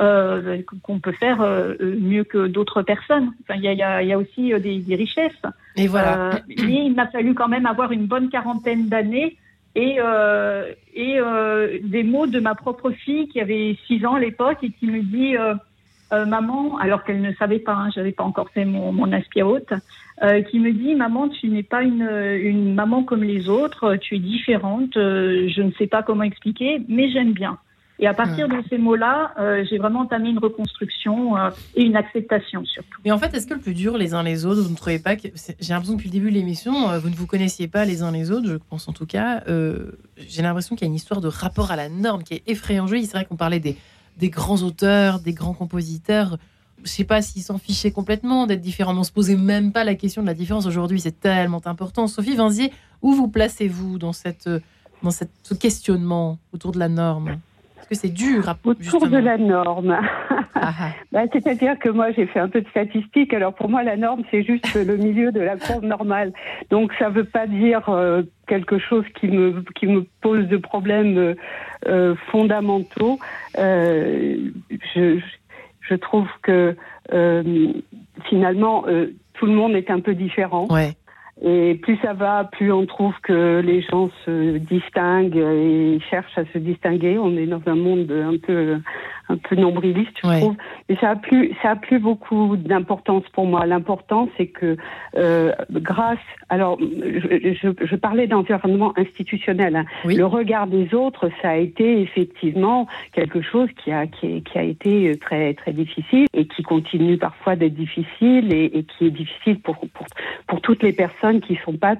[0.00, 3.32] euh, euh qu'on peut faire euh, mieux que d'autres personnes.
[3.42, 5.42] Enfin, il, y a, il, y a, aussi des, des, richesses.
[5.76, 6.40] Et voilà.
[6.48, 9.36] mais il m'a fallu quand même avoir une bonne quarantaine d'années
[9.74, 14.20] et, euh, et euh, des mots de ma propre fille qui avait 6 ans à
[14.20, 15.54] l'époque et qui me dit euh,
[16.12, 19.12] euh maman, alors qu'elle ne savait pas, hein, j'avais pas encore fait mon, mon
[19.44, 19.72] haute,
[20.22, 22.08] euh, qui me dit maman, tu n'es pas une,
[22.42, 26.82] une maman comme les autres, tu es différente, euh, je ne sais pas comment expliquer,
[26.88, 27.58] mais j'aime bien.
[28.02, 31.96] Et à partir de ces mots-là, euh, j'ai vraiment entamé une reconstruction euh, et une
[31.96, 32.98] acceptation surtout.
[33.04, 34.98] Mais en fait, est-ce que le plus dur les uns les autres, vous ne trouvez
[34.98, 35.28] pas que
[35.60, 38.02] j'ai l'impression que depuis le début de l'émission, euh, vous ne vous connaissiez pas les
[38.02, 39.44] uns les autres, je pense en tout cas.
[39.46, 42.86] j'ai l'impression qu'il y a une histoire de rapport à la norme qui est effrayant.
[42.86, 43.76] C'est vrai qu'on parlait des,
[44.16, 46.38] des grands auteurs, des grands compositeurs.
[46.82, 48.96] Je sais pas s'ils s'en fichaient complètement d'être différents.
[48.96, 51.00] On se posait même pas la question de la différence aujourd'hui.
[51.00, 52.06] C'est tellement important.
[52.06, 52.72] Sophie Vinzier,
[53.02, 54.48] où vous placez-vous dans cette
[55.02, 57.38] dans ce questionnement autour de la norme?
[57.88, 59.98] Que c'est dur à, Autour de la norme.
[60.54, 60.90] Ah, ah.
[61.12, 63.32] bah, C'est-à-dire que moi, j'ai fait un peu de statistiques.
[63.32, 66.32] Alors, pour moi, la norme, c'est juste le milieu de la courbe normale.
[66.70, 70.56] Donc, ça ne veut pas dire euh, quelque chose qui me, qui me pose de
[70.56, 71.34] problèmes euh,
[71.86, 73.18] euh fondamentaux.
[73.58, 74.50] Euh,
[74.94, 75.18] je,
[75.80, 76.76] je trouve que
[78.28, 78.84] finalement,
[79.34, 80.68] tout le monde est un peu différent.
[80.70, 80.92] Ouais.
[81.42, 86.44] Et plus ça va, plus on trouve que les gens se distinguent et cherchent à
[86.52, 87.18] se distinguer.
[87.18, 88.78] On est dans un monde un peu
[89.30, 90.56] un peu nombriliste, je trouve.
[90.88, 93.66] Mais ça a plus, ça a plus beaucoup d'importance pour moi.
[93.66, 94.76] L'important, c'est que
[95.16, 96.18] euh, grâce,
[96.48, 99.76] alors, je, je, je parlais d'environnement institutionnel.
[99.76, 99.84] Hein.
[100.04, 104.62] Le regard des autres, ça a été effectivement quelque chose qui a qui, qui a
[104.62, 109.60] été très très difficile et qui continue parfois d'être difficile et, et, qui est difficile
[109.60, 110.06] pour, pour
[110.46, 111.96] pour toutes les personnes qui sont pas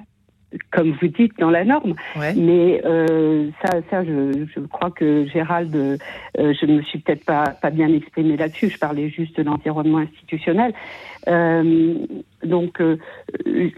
[0.71, 1.95] comme vous dites, dans la norme.
[2.15, 5.97] Mais euh, ça, ça je, je, crois que Gérald, euh,
[6.37, 8.69] je ne me suis peut-être pas, pas bien exprimé là-dessus.
[8.69, 10.73] Je parlais juste de l'environnement institutionnel.
[11.27, 11.95] Euh,
[12.43, 12.97] donc, euh,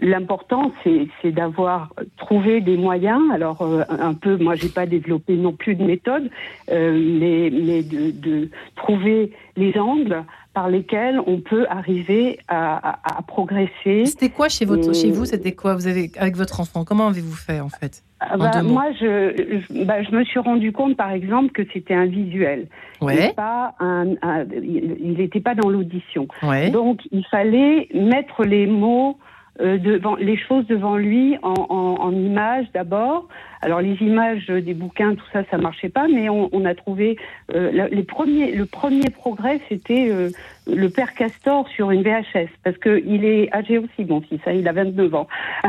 [0.00, 3.20] l'important, c'est d'avoir trouvé des moyens.
[3.32, 6.30] Alors, euh, un peu, moi, j'ai pas développé non plus de méthode,
[6.68, 14.06] mais, mais de, de trouver les angles par lesquels on peut arriver à, à, progresser.
[14.06, 15.74] C'était quoi chez, votre, chez vous C'était quoi?
[15.74, 18.04] Vous avez, avec votre enfant Comment avez-vous fait en fait?
[18.36, 22.06] Bah, Moi, je, je, bah, je, me suis rendu compte, par exemple, que c'était un
[22.06, 22.66] visuel.
[23.00, 23.32] Ouais.
[23.34, 24.14] Pas un,
[24.52, 26.28] il n'était pas dans l'audition.
[26.42, 26.70] Ouais.
[26.70, 29.18] Donc, il fallait mettre les mots
[29.60, 33.28] euh, devant les choses devant lui en, en, en images d'abord.
[33.64, 37.16] Alors les images des bouquins, tout ça, ça marchait pas, mais on, on a trouvé
[37.54, 38.52] euh, les premiers.
[38.52, 40.30] Le premier progrès, c'était euh,
[40.66, 44.40] le père Castor sur une VHS, parce que il est âgé aussi, mon fils.
[44.46, 45.28] Hein, il a 29 ans.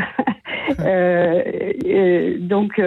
[0.79, 2.81] Euh, donc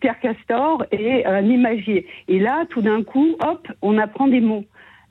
[0.00, 2.06] père Castor et un imagier.
[2.28, 4.64] Et là, tout d'un coup, hop, on apprend des mots.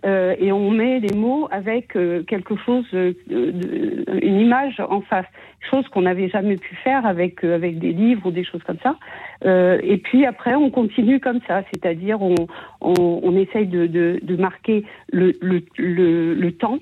[0.06, 5.26] Euh, et on met les mots avec euh, quelque chose, euh, une image en face,
[5.72, 8.98] chose qu'on n'avait jamais pu faire avec avec des livres ou des choses comme ça.
[9.44, 12.36] et puis après, on continue comme ça, c'est-à-dire on,
[12.82, 16.78] on, essaye de, de, de marquer le, le, le, le temps,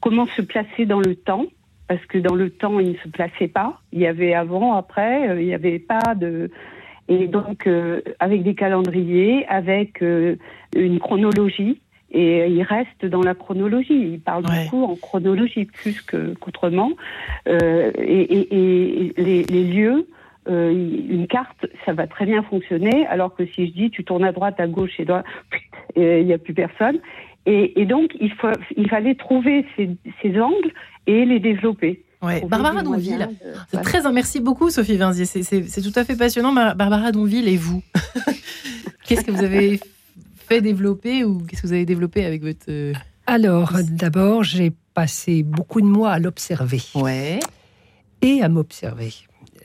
[0.00, 1.44] comment se placer dans le temps?
[1.88, 3.80] Parce que dans le temps, il ne se plaçait pas.
[3.92, 6.50] Il y avait avant, après, il n'y avait pas de.
[7.08, 7.68] Et donc,
[8.18, 11.81] avec des calendriers, avec une chronologie,
[12.12, 14.12] et il reste dans la chronologie.
[14.12, 16.90] Il parle beaucoup en chronologie plus qu'autrement.
[17.48, 20.06] Euh, et, et, et les, les, lieux,
[20.48, 23.06] euh, une carte, ça va très bien fonctionner.
[23.06, 25.24] Alors que si je dis tu tournes à droite, à gauche et droite,
[25.96, 26.98] il n'y a plus personne.
[27.46, 29.90] Et, et, donc il, faut, il fallait trouver ces,
[30.20, 30.72] ces angles
[31.06, 32.04] et les développer.
[32.20, 32.40] Ouais.
[32.46, 33.28] Barbara Donville,
[33.66, 36.52] c'est très merci beaucoup Sophie Vinzier, c'est tout à fait passionnant.
[36.52, 37.82] Barbara Donville et vous,
[39.04, 39.80] qu'est-ce que vous avez
[40.60, 42.66] développer ou qu'est-ce que vous avez développé avec votre...
[42.68, 42.92] Euh,
[43.26, 46.82] Alors, d'abord, j'ai passé beaucoup de mois à l'observer.
[46.94, 47.40] Ouais.
[48.20, 49.12] Et à m'observer.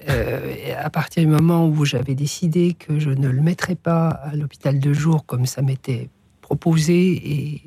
[0.09, 4.35] Euh, à partir du moment où j'avais décidé que je ne le mettrais pas à
[4.35, 6.09] l'hôpital de jour comme ça m'était
[6.41, 7.61] proposé et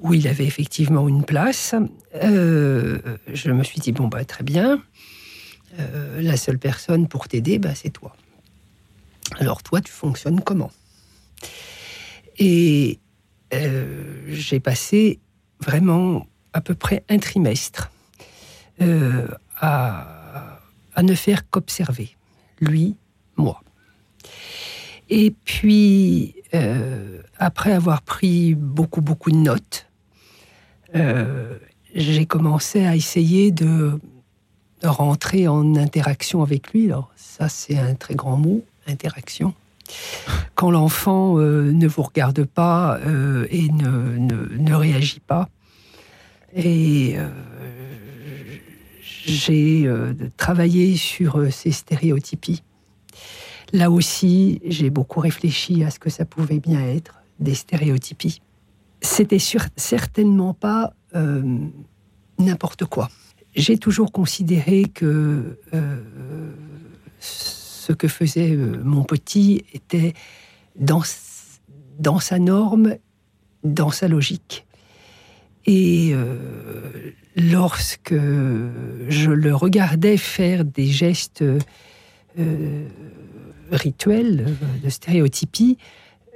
[0.00, 1.74] où il avait effectivement une place,
[2.14, 2.98] euh,
[3.32, 4.82] je me suis dit bon bah très bien,
[6.18, 8.14] la seule personne pour t'aider, bah, c'est toi.
[9.38, 10.70] Alors toi, tu fonctionnes comment?
[12.38, 12.98] Et
[13.52, 15.20] euh, j'ai passé
[15.60, 17.90] vraiment à peu près un trimestre
[18.80, 19.28] euh,
[19.60, 20.58] à,
[20.94, 22.16] à, ne faire qu'observer,
[22.60, 22.96] lui,
[23.36, 23.62] moi.
[25.08, 29.86] Et puis, euh, après avoir pris beaucoup, beaucoup de notes,
[31.94, 33.98] j'ai commencé à essayer de
[34.84, 36.86] rentrer en interaction avec lui.
[36.86, 39.54] Alors, ça, c'est un très grand mot, interaction.
[40.54, 42.98] Quand l'enfant euh, ne vous regarde pas
[43.50, 44.16] et ne,
[44.58, 45.48] ne, réagit pas.
[46.54, 47.16] Et
[49.02, 49.90] j'ai
[50.36, 52.62] travaillé sur ces stéréotypies.
[53.72, 58.40] Là aussi, j'ai beaucoup réfléchi à ce que ça pouvait bien être, des stéréotypies.
[59.00, 59.40] C'était
[59.76, 61.42] certainement pas euh,
[62.38, 63.10] n'importe quoi.
[63.54, 66.02] J'ai toujours considéré que euh,
[67.86, 70.14] ce que faisait euh, mon petit était
[70.76, 72.96] dans, sa norme,
[73.62, 74.66] dans sa logique.
[75.66, 76.12] Et
[77.36, 81.42] lorsque je le regardais faire des gestes
[83.70, 85.78] rituel, de stéréotypie,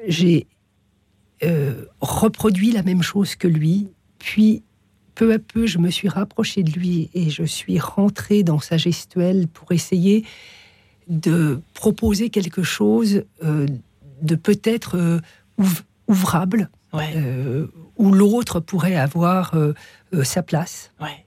[0.07, 0.47] j'ai
[1.45, 3.89] euh, reproduit la même chose que lui,
[4.19, 4.63] puis
[5.15, 8.77] peu à peu, je me suis rapprochée de lui et je suis rentrée dans sa
[8.77, 10.25] gestuelle pour essayer
[11.09, 13.67] de proposer quelque chose euh,
[14.23, 15.21] de peut-être euh,
[16.07, 16.71] ouvrable,
[17.97, 19.55] où l'autre pourrait avoir
[20.23, 20.91] sa place.
[21.01, 21.27] Ouais.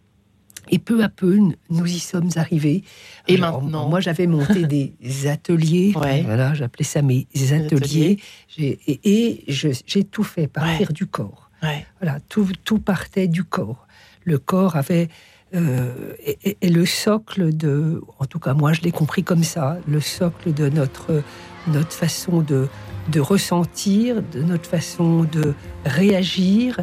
[0.69, 1.37] Et peu à peu,
[1.69, 2.83] nous y sommes arrivés.
[3.27, 4.65] Et maintenant Moi, j'avais monté
[5.01, 5.91] des ateliers.
[5.93, 8.19] Voilà, j'appelais ça mes ateliers.
[8.57, 11.49] Et, j'ai tout fait partir du corps.
[11.99, 13.87] Voilà, tout, tout, partait du corps.
[14.23, 15.09] Le corps avait.
[15.53, 18.01] Euh, et, le socle de.
[18.19, 19.77] En tout cas, moi, je l'ai compris comme ça.
[19.87, 21.21] Le socle de notre,
[21.67, 22.67] notre façon de,
[23.11, 25.53] de ressentir, de notre façon de
[25.85, 26.79] réagir.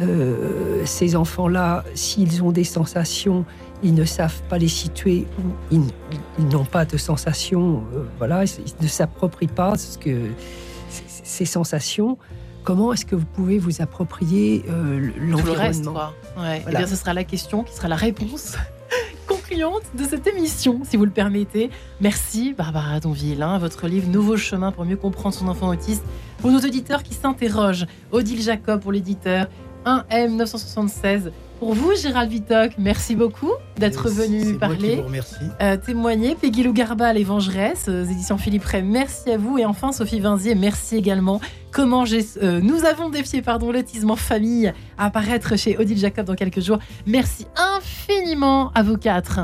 [0.00, 3.44] Euh, ces enfants-là, s'ils ont des sensations,
[3.82, 5.76] ils ne savent pas les situer ou
[6.38, 10.28] ils, n'ont pas de sensations, euh, voilà, ils ne s'approprient pas ce que,
[10.88, 12.16] ces sensations.
[12.64, 16.10] Comment est-ce que vous pouvez vous approprier euh, l'environnement?
[16.38, 16.62] ouais.
[16.66, 18.56] Eh bien, ce sera la question qui sera la réponse
[19.26, 21.70] concluante de cette émission, si vous le permettez.
[22.00, 23.42] Merci Barbara Donville.
[23.42, 26.04] Hein, votre livre Nouveau chemin pour mieux comprendre son enfant autiste.
[26.38, 29.46] Pour nos auditeurs qui s'interrogent, Odile Jacob pour l'éditeur,
[29.84, 31.32] 1M 976.
[31.62, 35.00] Pour vous, Gérald Vitoc, merci beaucoup d'être venu parler,
[35.60, 36.34] euh, témoigner.
[36.34, 39.58] Peggy Lou Garba, l'Évangeresse, euh, éditions Philippe Ray, merci à vous.
[39.58, 41.40] Et enfin, Sophie Vinzier, merci également.
[41.70, 46.34] Comment euh, nous avons défié pardon, l'autisme en famille à apparaître chez Odile Jacob dans
[46.34, 46.80] quelques jours.
[47.06, 49.38] Merci infiniment à vous quatre.